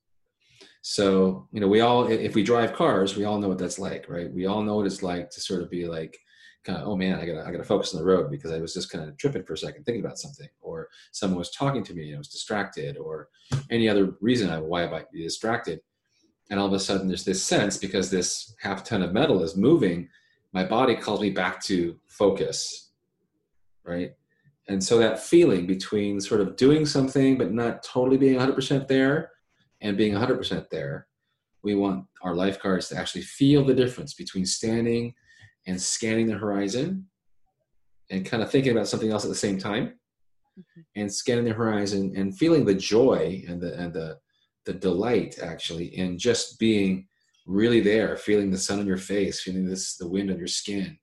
So, 0.81 1.47
you 1.51 1.59
know, 1.59 1.67
we 1.67 1.81
all, 1.81 2.07
if 2.07 2.35
we 2.35 2.43
drive 2.43 2.73
cars, 2.73 3.15
we 3.15 3.25
all 3.25 3.39
know 3.39 3.47
what 3.47 3.57
that's 3.57 3.79
like, 3.79 4.05
right? 4.07 4.31
We 4.31 4.45
all 4.45 4.61
know 4.61 4.75
what 4.75 4.85
it's 4.85 5.01
like 5.01 5.31
to 5.31 5.41
sort 5.41 5.63
of 5.63 5.69
be 5.71 5.87
like, 5.87 6.15
kind 6.63 6.79
of, 6.79 6.87
oh 6.87 6.95
man, 6.95 7.19
I 7.19 7.25
gotta, 7.25 7.43
I 7.43 7.51
gotta 7.51 7.63
focus 7.63 7.93
on 7.93 7.99
the 7.99 8.05
road 8.05 8.29
because 8.29 8.51
I 8.51 8.59
was 8.59 8.73
just 8.73 8.91
kind 8.91 9.07
of 9.07 9.17
tripping 9.17 9.43
for 9.43 9.53
a 9.53 9.57
second, 9.57 9.83
thinking 9.83 10.05
about 10.05 10.19
something, 10.19 10.47
or 10.61 10.89
someone 11.11 11.39
was 11.39 11.51
talking 11.51 11.83
to 11.83 11.93
me 11.93 12.09
and 12.09 12.15
I 12.15 12.17
was 12.19 12.27
distracted, 12.27 12.97
or 12.97 13.29
any 13.71 13.89
other 13.89 14.15
reason 14.21 14.49
why 14.67 14.83
I 14.83 14.89
might 14.89 15.11
be 15.11 15.23
distracted 15.23 15.79
and 16.49 16.59
all 16.59 16.67
of 16.67 16.73
a 16.73 16.79
sudden 16.79 17.07
there's 17.07 17.25
this 17.25 17.43
sense 17.43 17.77
because 17.77 18.09
this 18.09 18.53
half 18.59 18.83
ton 18.83 19.01
of 19.01 19.13
metal 19.13 19.43
is 19.43 19.55
moving 19.55 20.07
my 20.53 20.63
body 20.63 20.95
calls 20.95 21.21
me 21.21 21.29
back 21.29 21.61
to 21.63 21.95
focus 22.07 22.84
right 23.85 24.11
and 24.67 24.83
so 24.83 24.97
that 24.97 25.19
feeling 25.19 25.67
between 25.67 26.19
sort 26.19 26.41
of 26.41 26.55
doing 26.55 26.85
something 26.85 27.37
but 27.37 27.51
not 27.51 27.83
totally 27.83 28.17
being 28.17 28.35
100% 28.35 28.87
there 28.87 29.31
and 29.81 29.97
being 29.97 30.13
100% 30.13 30.69
there 30.69 31.07
we 31.63 31.75
want 31.75 32.05
our 32.21 32.35
lifeguards 32.35 32.89
to 32.89 32.95
actually 32.97 33.21
feel 33.21 33.63
the 33.63 33.73
difference 33.73 34.13
between 34.13 34.45
standing 34.45 35.13
and 35.67 35.81
scanning 35.81 36.27
the 36.27 36.33
horizon 36.37 37.05
and 38.11 38.25
kind 38.25 38.43
of 38.43 38.51
thinking 38.51 38.71
about 38.71 38.87
something 38.87 39.11
else 39.11 39.25
at 39.25 39.29
the 39.29 39.35
same 39.35 39.57
time 39.57 39.93
Mhm. 40.57 40.85
and 40.95 41.13
scanning 41.13 41.43
the 41.43 41.51
horizon 41.53 42.13
and 42.15 42.37
feeling 42.37 42.63
the 42.63 42.73
joy 42.73 43.43
and 43.47 43.61
the 43.61 43.77
and 43.77 43.93
the 43.93 44.17
the 44.65 44.73
delight 44.73 45.37
actually 45.39 45.87
in 45.97 46.17
just 46.17 46.57
being 46.59 47.07
really 47.45 47.81
there, 47.81 48.15
feeling 48.17 48.49
the 48.49 48.57
sun 48.57 48.79
on 48.79 48.87
your 48.87 48.97
face, 48.97 49.41
feeling 49.41 49.65
this 49.65 49.97
the 49.97 50.07
wind 50.07 50.31
on 50.31 50.37
your 50.37 50.47
skin, 50.47 50.97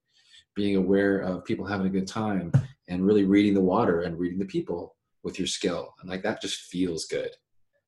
being 0.56 0.74
aware 0.76 1.18
of 1.18 1.44
people 1.44 1.66
having 1.66 1.86
a 1.86 1.90
good 1.90 2.08
time, 2.08 2.50
and 2.88 3.04
really 3.04 3.24
reading 3.24 3.54
the 3.54 3.60
water 3.60 4.02
and 4.02 4.18
reading 4.18 4.38
the 4.38 4.44
people 4.44 4.96
with 5.22 5.38
your 5.38 5.46
skill. 5.46 5.94
And 6.00 6.10
like 6.10 6.22
that 6.22 6.40
just 6.40 6.62
feels 6.62 7.06
good. 7.06 7.30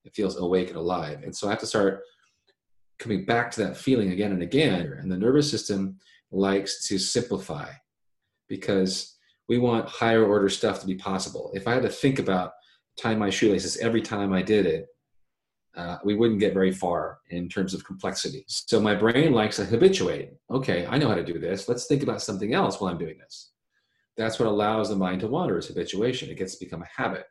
It 0.04 0.14
feels 0.14 0.36
awake 0.38 0.68
and 0.68 0.76
alive. 0.76 1.22
And 1.22 1.34
so 1.34 1.46
I 1.46 1.50
have 1.50 1.60
to 1.60 1.66
start 1.66 2.02
coming 2.98 3.24
back 3.24 3.50
to 3.52 3.64
that 3.64 3.76
feeling 3.76 4.12
again 4.12 4.32
and 4.32 4.42
again. 4.42 4.96
And 5.00 5.10
the 5.10 5.16
nervous 5.16 5.50
system 5.50 5.98
likes 6.30 6.86
to 6.88 6.98
simplify 6.98 7.70
because 8.48 9.16
we 9.48 9.58
want 9.58 9.88
higher 9.88 10.24
order 10.24 10.48
stuff 10.48 10.80
to 10.80 10.86
be 10.86 10.94
possible. 10.94 11.50
If 11.54 11.66
I 11.66 11.74
had 11.74 11.82
to 11.82 11.88
think 11.88 12.18
about 12.18 12.52
tying 12.96 13.18
my 13.18 13.30
shoelaces 13.30 13.76
every 13.78 14.00
time 14.00 14.32
I 14.32 14.42
did 14.42 14.66
it, 14.66 14.86
uh, 15.76 15.98
we 16.04 16.14
wouldn't 16.14 16.40
get 16.40 16.54
very 16.54 16.72
far 16.72 17.18
in 17.30 17.48
terms 17.48 17.74
of 17.74 17.84
complexity. 17.84 18.44
So 18.46 18.80
my 18.80 18.94
brain 18.94 19.32
likes 19.32 19.56
to 19.56 19.64
habituate. 19.64 20.30
Okay, 20.50 20.86
I 20.86 20.98
know 20.98 21.08
how 21.08 21.16
to 21.16 21.24
do 21.24 21.38
this. 21.38 21.68
Let's 21.68 21.86
think 21.86 22.02
about 22.02 22.22
something 22.22 22.54
else 22.54 22.80
while 22.80 22.92
I'm 22.92 22.98
doing 22.98 23.18
this. 23.18 23.50
That's 24.16 24.38
what 24.38 24.48
allows 24.48 24.88
the 24.88 24.96
mind 24.96 25.20
to 25.20 25.28
wander 25.28 25.58
is 25.58 25.68
habituation. 25.68 26.30
It 26.30 26.38
gets 26.38 26.56
to 26.56 26.64
become 26.64 26.82
a 26.82 27.02
habit. 27.02 27.24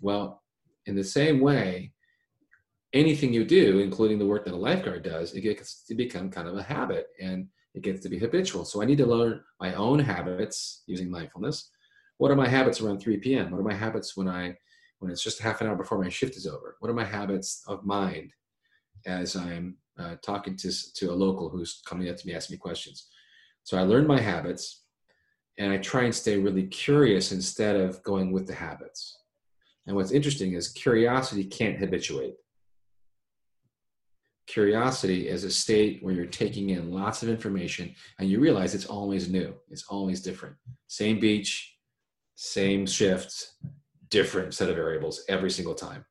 Well, 0.00 0.42
in 0.86 0.96
the 0.96 1.04
same 1.04 1.40
way, 1.40 1.92
anything 2.92 3.32
you 3.32 3.44
do, 3.44 3.78
including 3.80 4.18
the 4.18 4.26
work 4.26 4.44
that 4.44 4.54
a 4.54 4.56
lifeguard 4.56 5.02
does, 5.02 5.34
it 5.34 5.42
gets 5.42 5.84
to 5.84 5.94
become 5.94 6.30
kind 6.30 6.48
of 6.48 6.56
a 6.56 6.62
habit 6.62 7.08
and 7.20 7.48
it 7.74 7.82
gets 7.82 8.00
to 8.00 8.08
be 8.08 8.18
habitual. 8.18 8.64
So 8.64 8.82
I 8.82 8.84
need 8.84 8.98
to 8.98 9.06
learn 9.06 9.42
my 9.60 9.74
own 9.74 9.98
habits 9.98 10.82
using 10.86 11.10
mindfulness. 11.10 11.70
What 12.18 12.30
are 12.30 12.36
my 12.36 12.48
habits 12.48 12.80
around 12.80 13.00
3 13.00 13.18
p.m.? 13.18 13.50
What 13.50 13.60
are 13.60 13.64
my 13.64 13.74
habits 13.74 14.16
when 14.16 14.28
I 14.28 14.56
when 14.98 15.10
it's 15.10 15.22
just 15.22 15.40
half 15.40 15.60
an 15.60 15.66
hour 15.66 15.76
before 15.76 16.02
my 16.02 16.10
shift 16.10 16.36
is 16.36 16.46
over? 16.46 16.76
What 16.80 16.90
are 16.90 16.94
my 16.94 17.04
habits 17.04 17.62
of 17.66 17.84
mind 17.84 18.32
as 19.06 19.34
I'm 19.34 19.76
uh, 19.98 20.16
talking 20.22 20.56
to, 20.56 20.92
to 20.94 21.10
a 21.10 21.14
local 21.14 21.48
who's 21.48 21.80
coming 21.86 22.08
up 22.10 22.16
to 22.18 22.26
me 22.26 22.34
asking 22.34 22.54
me 22.54 22.58
questions? 22.58 23.08
So 23.62 23.78
I 23.78 23.82
learn 23.82 24.06
my 24.06 24.20
habits 24.20 24.82
and 25.60 25.70
I 25.70 25.76
try 25.76 26.04
and 26.04 26.14
stay 26.14 26.38
really 26.38 26.66
curious 26.66 27.32
instead 27.32 27.76
of 27.76 28.02
going 28.02 28.32
with 28.32 28.46
the 28.46 28.54
habits. 28.54 29.18
And 29.86 29.94
what's 29.94 30.10
interesting 30.10 30.54
is 30.54 30.68
curiosity 30.68 31.44
can't 31.44 31.78
habituate. 31.78 32.36
Curiosity 34.46 35.28
is 35.28 35.44
a 35.44 35.50
state 35.50 36.02
where 36.02 36.14
you're 36.14 36.24
taking 36.24 36.70
in 36.70 36.90
lots 36.90 37.22
of 37.22 37.28
information 37.28 37.94
and 38.18 38.30
you 38.30 38.40
realize 38.40 38.74
it's 38.74 38.86
always 38.86 39.28
new, 39.28 39.54
it's 39.68 39.84
always 39.90 40.22
different. 40.22 40.56
Same 40.86 41.20
beach, 41.20 41.76
same 42.36 42.86
shifts, 42.86 43.58
different 44.08 44.54
set 44.54 44.70
of 44.70 44.76
variables 44.76 45.22
every 45.28 45.50
single 45.50 45.74
time. 45.74 46.06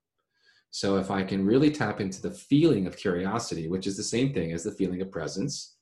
So 0.70 0.98
if 0.98 1.10
I 1.10 1.24
can 1.24 1.44
really 1.44 1.72
tap 1.72 2.00
into 2.00 2.22
the 2.22 2.32
feeling 2.32 2.86
of 2.86 2.98
curiosity, 2.98 3.68
which 3.68 3.88
is 3.88 3.98
the 3.98 4.04
same 4.04 4.32
thing 4.32 4.54
as 4.54 4.64
the 4.64 4.74
feeling 4.74 5.02
of 5.02 5.10
presence, 5.10 5.76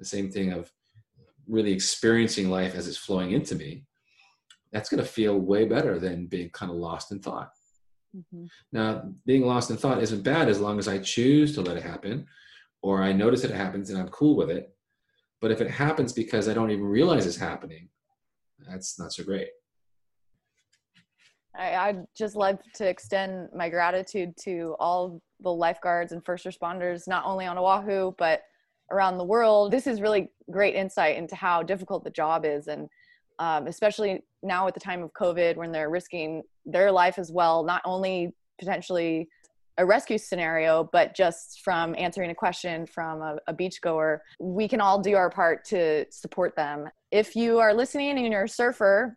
the 0.00 0.04
same 0.04 0.32
thing 0.32 0.52
of 0.52 0.72
really 1.48 1.72
experiencing 1.72 2.50
life 2.50 2.74
as 2.74 2.88
it's 2.88 2.96
flowing 2.96 3.32
into 3.32 3.54
me, 3.54 3.84
that's 4.72 4.88
going 4.88 5.02
to 5.02 5.08
feel 5.08 5.38
way 5.38 5.64
better 5.64 5.98
than 5.98 6.26
being 6.26 6.50
kind 6.50 6.70
of 6.70 6.78
lost 6.78 7.12
in 7.12 7.20
thought. 7.20 7.50
Mm-hmm. 8.16 8.46
Now, 8.72 9.10
being 9.26 9.46
lost 9.46 9.70
in 9.70 9.76
thought 9.76 10.02
isn't 10.02 10.22
bad 10.22 10.48
as 10.48 10.60
long 10.60 10.78
as 10.78 10.88
I 10.88 10.98
choose 10.98 11.54
to 11.54 11.62
let 11.62 11.76
it 11.76 11.82
happen 11.82 12.26
or 12.82 13.02
I 13.02 13.12
notice 13.12 13.42
that 13.42 13.50
it 13.50 13.56
happens 13.56 13.90
and 13.90 13.98
I'm 13.98 14.08
cool 14.08 14.36
with 14.36 14.50
it. 14.50 14.74
But 15.40 15.50
if 15.50 15.60
it 15.60 15.70
happens 15.70 16.12
because 16.12 16.48
I 16.48 16.54
don't 16.54 16.70
even 16.70 16.84
realize 16.84 17.26
it's 17.26 17.36
happening, 17.36 17.88
that's 18.68 18.98
not 18.98 19.12
so 19.12 19.24
great. 19.24 19.48
I, 21.56 21.74
I'd 21.74 22.04
just 22.16 22.36
love 22.36 22.58
to 22.76 22.88
extend 22.88 23.48
my 23.54 23.68
gratitude 23.68 24.34
to 24.44 24.76
all 24.78 25.20
the 25.40 25.52
lifeguards 25.52 26.12
and 26.12 26.24
first 26.24 26.46
responders, 26.46 27.08
not 27.08 27.24
only 27.24 27.46
on 27.46 27.58
Oahu, 27.58 28.12
but 28.16 28.42
around 28.92 29.18
the 29.18 29.24
world. 29.24 29.72
This 29.72 29.86
is 29.86 30.00
really 30.00 30.30
great 30.50 30.74
insight 30.74 31.16
into 31.16 31.34
how 31.34 31.62
difficult 31.62 32.04
the 32.04 32.10
job 32.10 32.44
is. 32.44 32.68
And 32.68 32.88
um, 33.38 33.66
especially 33.66 34.22
now 34.42 34.68
at 34.68 34.74
the 34.74 34.80
time 34.80 35.02
of 35.02 35.12
COVID 35.14 35.56
when 35.56 35.72
they're 35.72 35.90
risking 35.90 36.42
their 36.66 36.92
life 36.92 37.18
as 37.18 37.32
well, 37.32 37.64
not 37.64 37.82
only 37.84 38.34
potentially 38.58 39.28
a 39.78 39.86
rescue 39.86 40.18
scenario, 40.18 40.88
but 40.92 41.14
just 41.14 41.62
from 41.64 41.94
answering 41.96 42.30
a 42.30 42.34
question 42.34 42.86
from 42.86 43.22
a, 43.22 43.38
a 43.46 43.54
beachgoer, 43.54 44.18
we 44.38 44.68
can 44.68 44.80
all 44.80 45.00
do 45.00 45.16
our 45.16 45.30
part 45.30 45.64
to 45.64 46.04
support 46.10 46.54
them. 46.54 46.88
If 47.10 47.34
you 47.34 47.58
are 47.58 47.72
listening 47.72 48.18
and 48.18 48.30
you're 48.30 48.44
a 48.44 48.48
surfer 48.48 49.16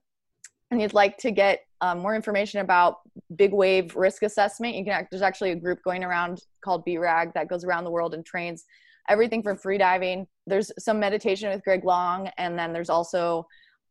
and 0.71 0.81
you'd 0.81 0.93
like 0.93 1.17
to 1.19 1.31
get 1.31 1.59
um, 1.81 1.99
more 1.99 2.15
information 2.15 2.61
about 2.61 2.99
big 3.35 3.53
wave 3.53 3.95
risk 3.95 4.23
assessment, 4.23 4.75
you 4.75 4.85
can 4.85 5.07
there's 5.11 5.21
actually 5.21 5.51
a 5.51 5.55
group 5.55 5.83
going 5.83 6.03
around 6.03 6.41
called 6.63 6.85
BRAG 6.85 7.33
that 7.33 7.49
goes 7.49 7.65
around 7.65 7.83
the 7.83 7.91
world 7.91 8.13
and 8.13 8.25
trains 8.25 8.63
everything 9.09 9.43
from 9.43 9.57
free 9.57 9.77
diving. 9.77 10.27
There's 10.47 10.71
some 10.79 10.99
meditation 10.99 11.49
with 11.49 11.63
Greg 11.63 11.83
Long, 11.83 12.29
and 12.37 12.57
then 12.57 12.73
there's 12.73 12.89
also 12.89 13.45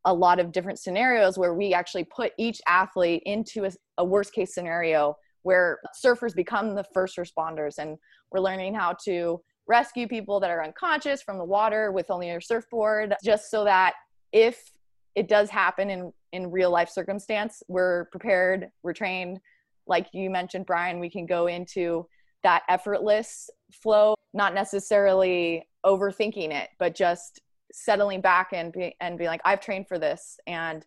a 0.04 0.12
lot 0.12 0.38
of 0.38 0.52
different 0.52 0.78
scenarios 0.78 1.38
where 1.38 1.54
we 1.54 1.72
actually 1.72 2.04
put 2.04 2.32
each 2.38 2.60
athlete 2.68 3.22
into 3.24 3.64
a, 3.64 3.70
a 3.98 4.04
worst 4.04 4.32
case 4.34 4.54
scenario 4.54 5.16
where 5.42 5.78
surfers 6.04 6.34
become 6.34 6.74
the 6.74 6.84
first 6.92 7.16
responders 7.16 7.78
and 7.78 7.96
we're 8.30 8.40
learning 8.40 8.74
how 8.74 8.94
to 9.04 9.40
rescue 9.66 10.06
people 10.06 10.40
that 10.40 10.50
are 10.50 10.62
unconscious 10.62 11.22
from 11.22 11.38
the 11.38 11.44
water 11.44 11.92
with 11.92 12.10
only 12.10 12.28
your 12.28 12.40
surfboard 12.40 13.14
just 13.24 13.50
so 13.50 13.64
that 13.64 13.94
if 14.32 14.72
it 15.14 15.28
does 15.28 15.48
happen 15.48 15.90
in 15.90 16.12
in 16.32 16.50
real 16.50 16.70
life 16.70 16.90
circumstance 16.90 17.62
we're 17.68 18.06
prepared 18.06 18.68
we're 18.82 18.92
trained 18.92 19.38
like 19.86 20.06
you 20.12 20.28
mentioned 20.28 20.66
brian 20.66 20.98
we 20.98 21.08
can 21.08 21.24
go 21.24 21.46
into 21.46 22.06
that 22.42 22.62
effortless 22.68 23.48
flow 23.72 24.14
not 24.34 24.54
necessarily 24.54 25.66
overthinking 25.86 26.52
it 26.52 26.68
but 26.78 26.94
just 26.94 27.40
settling 27.72 28.20
back 28.20 28.48
and 28.52 28.72
be 28.72 28.94
and 29.00 29.18
be 29.18 29.26
like 29.26 29.40
i've 29.44 29.60
trained 29.60 29.88
for 29.88 29.98
this. 29.98 30.38
And 30.46 30.84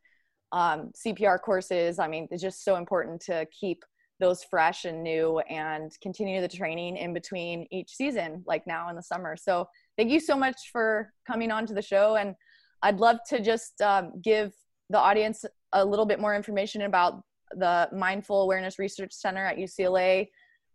um, 0.53 0.91
cpr 0.95 1.41
courses 1.41 1.99
i 1.99 2.07
mean 2.07 2.27
it's 2.31 2.41
just 2.41 2.63
so 2.63 2.77
important 2.77 3.19
to 3.21 3.45
keep 3.51 3.83
those 4.19 4.43
fresh 4.43 4.85
and 4.85 5.03
new 5.03 5.39
and 5.39 5.91
continue 6.01 6.41
the 6.41 6.47
training 6.47 6.97
in 6.97 7.13
between 7.13 7.67
each 7.71 7.91
season 7.91 8.43
like 8.47 8.65
now 8.65 8.89
in 8.89 8.95
the 8.95 9.01
summer. 9.01 9.35
So 9.37 9.67
thank 9.95 10.09
you 10.09 10.19
so 10.19 10.35
much 10.35 10.71
for 10.71 11.13
coming 11.27 11.51
on 11.51 11.65
to 11.67 11.73
the 11.73 11.81
show. 11.81 12.15
And 12.15 12.35
i'd 12.83 12.99
love 12.99 13.17
to 13.27 13.41
just 13.41 13.81
um, 13.81 14.11
give 14.21 14.53
the 14.89 14.99
audience 14.99 15.43
a 15.73 15.83
little 15.83 16.05
bit 16.05 16.19
more 16.19 16.35
information 16.35 16.83
about 16.83 17.21
the 17.51 17.89
mindful 17.91 18.43
awareness 18.43 18.77
research 18.77 19.13
center 19.13 19.43
at 19.45 19.57
ucla 19.57 20.27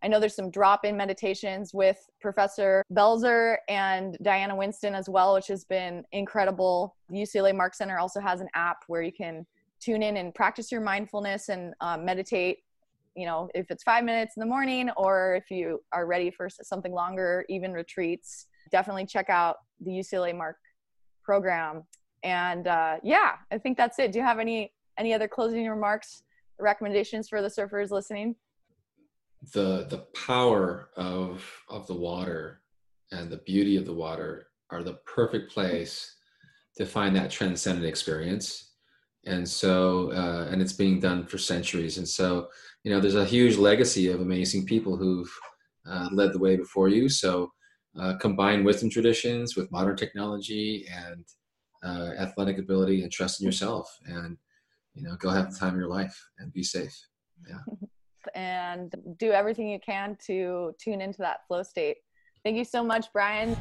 I 0.03 0.09
know 0.09 0.19
there's 0.19 0.35
some 0.35 0.51
drop 0.51 0.85
in 0.85 0.97
meditations 0.97 1.73
with 1.73 2.09
Professor 2.21 2.83
Belzer 2.93 3.59
and 3.69 4.19
Diana 4.23 4.57
Winston 4.57 4.95
as 4.95 5.09
well, 5.09 5.35
which 5.35 5.47
has 5.47 5.65
been 5.65 6.05
incredible. 6.11 6.97
UCLA 7.11 7.55
MARC 7.55 7.75
Center 7.75 7.99
also 7.99 8.21
has 8.21 8.41
an 8.41 8.49
app 8.55 8.79
where 8.89 9.03
you 9.03 9.13
can 9.13 9.47
tune 9.81 10.03
in 10.03 10.17
and 10.17 10.35
practice 10.35 10.73
your 10.73 10.81
mindfulness 10.81 11.49
and 11.49 11.75
um, 11.81 12.05
meditate. 12.05 12.59
You 13.15 13.27
know, 13.27 13.49
if 13.55 13.71
it's 13.71 13.85
five 13.85 14.05
minutes 14.05 14.37
in 14.37 14.41
the 14.41 14.47
morning 14.47 14.91
or 14.97 15.37
if 15.37 15.51
you 15.51 15.81
are 15.93 16.07
ready 16.07 16.31
for 16.31 16.49
something 16.49 16.93
longer, 16.93 17.45
even 17.49 17.73
retreats, 17.73 18.47
definitely 18.73 19.07
check 19.07 19.31
out 19.31 19.59
the 19.81 19.91
UCLA 19.91 20.37
MARC 20.37 20.57
program. 21.23 21.85
And 22.25 22.67
uh, 22.67 22.97
yeah, 23.05 23.33
I 23.53 23.59
think 23.59 23.77
that's 23.77 23.99
it. 23.99 24.13
Do 24.13 24.19
you 24.19 24.25
have 24.25 24.39
any 24.39 24.73
any 24.99 25.15
other 25.15 25.29
closing 25.29 25.69
remarks, 25.69 26.23
recommendations 26.59 27.29
for 27.29 27.41
the 27.41 27.49
surfers 27.49 27.91
listening? 27.91 28.35
The 29.51 29.87
the 29.91 30.07
power 30.27 30.91
of 30.97 31.45
of 31.69 31.87
the 31.87 31.95
water 31.95 32.63
and 33.11 33.31
the 33.31 33.39
beauty 33.39 33.77
of 33.77 33.85
the 33.85 33.95
water 33.95 34.49
are 34.71 34.83
the 34.83 34.99
perfect 35.05 35.53
place 35.53 36.17
to 36.77 36.87
find 36.87 37.15
that 37.15 37.31
transcendent 37.31 37.87
experience. 37.87 38.71
And 39.27 39.49
so 39.49 40.13
uh, 40.13 40.49
and 40.51 40.63
it's 40.63 40.73
being 40.73 41.01
done 41.01 41.27
for 41.27 41.39
centuries. 41.39 41.99
And 41.99 42.09
so 42.09 42.49
you 42.85 42.93
know 42.93 43.01
there's 43.01 43.17
a 43.17 43.25
huge 43.25 43.57
legacy 43.57 44.11
of 44.11 44.21
amazing 44.21 44.67
people 44.67 44.97
who've 44.97 45.33
uh, 45.89 46.09
led 46.13 46.33
the 46.33 46.39
way 46.39 46.57
before 46.57 46.89
you. 46.89 47.09
So 47.09 47.53
uh, 48.01 48.17
combine 48.19 48.65
wisdom 48.65 48.91
traditions 48.91 49.57
with 49.57 49.71
modern 49.73 49.97
technology 49.97 50.87
and 50.91 51.25
uh, 51.85 52.13
athletic 52.19 52.59
ability 52.59 53.03
and 53.03 53.13
trust 53.13 53.41
in 53.41 53.45
yourself 53.45 53.89
and 54.07 54.37
you 54.95 55.03
know 55.03 55.17
go 55.17 55.31
have 55.31 55.53
the 55.53 55.59
time 55.59 55.75
of 55.75 55.81
your 55.81 55.89
life 55.89 56.17
and 56.39 56.53
be 56.53 56.63
safe. 56.63 56.97
Yeah 57.49 57.59
and 58.35 58.95
do 59.19 59.33
everything 59.33 59.69
you 59.69 59.79
can 59.81 60.17
to 60.27 60.75
tune 60.79 61.01
into 61.01 61.19
that 61.19 61.47
flow 61.47 61.63
state. 61.63 61.97
Thank 62.45 62.57
you 62.57 62.65
so 62.65 62.83
much, 62.83 63.07
Brian. 63.13 63.57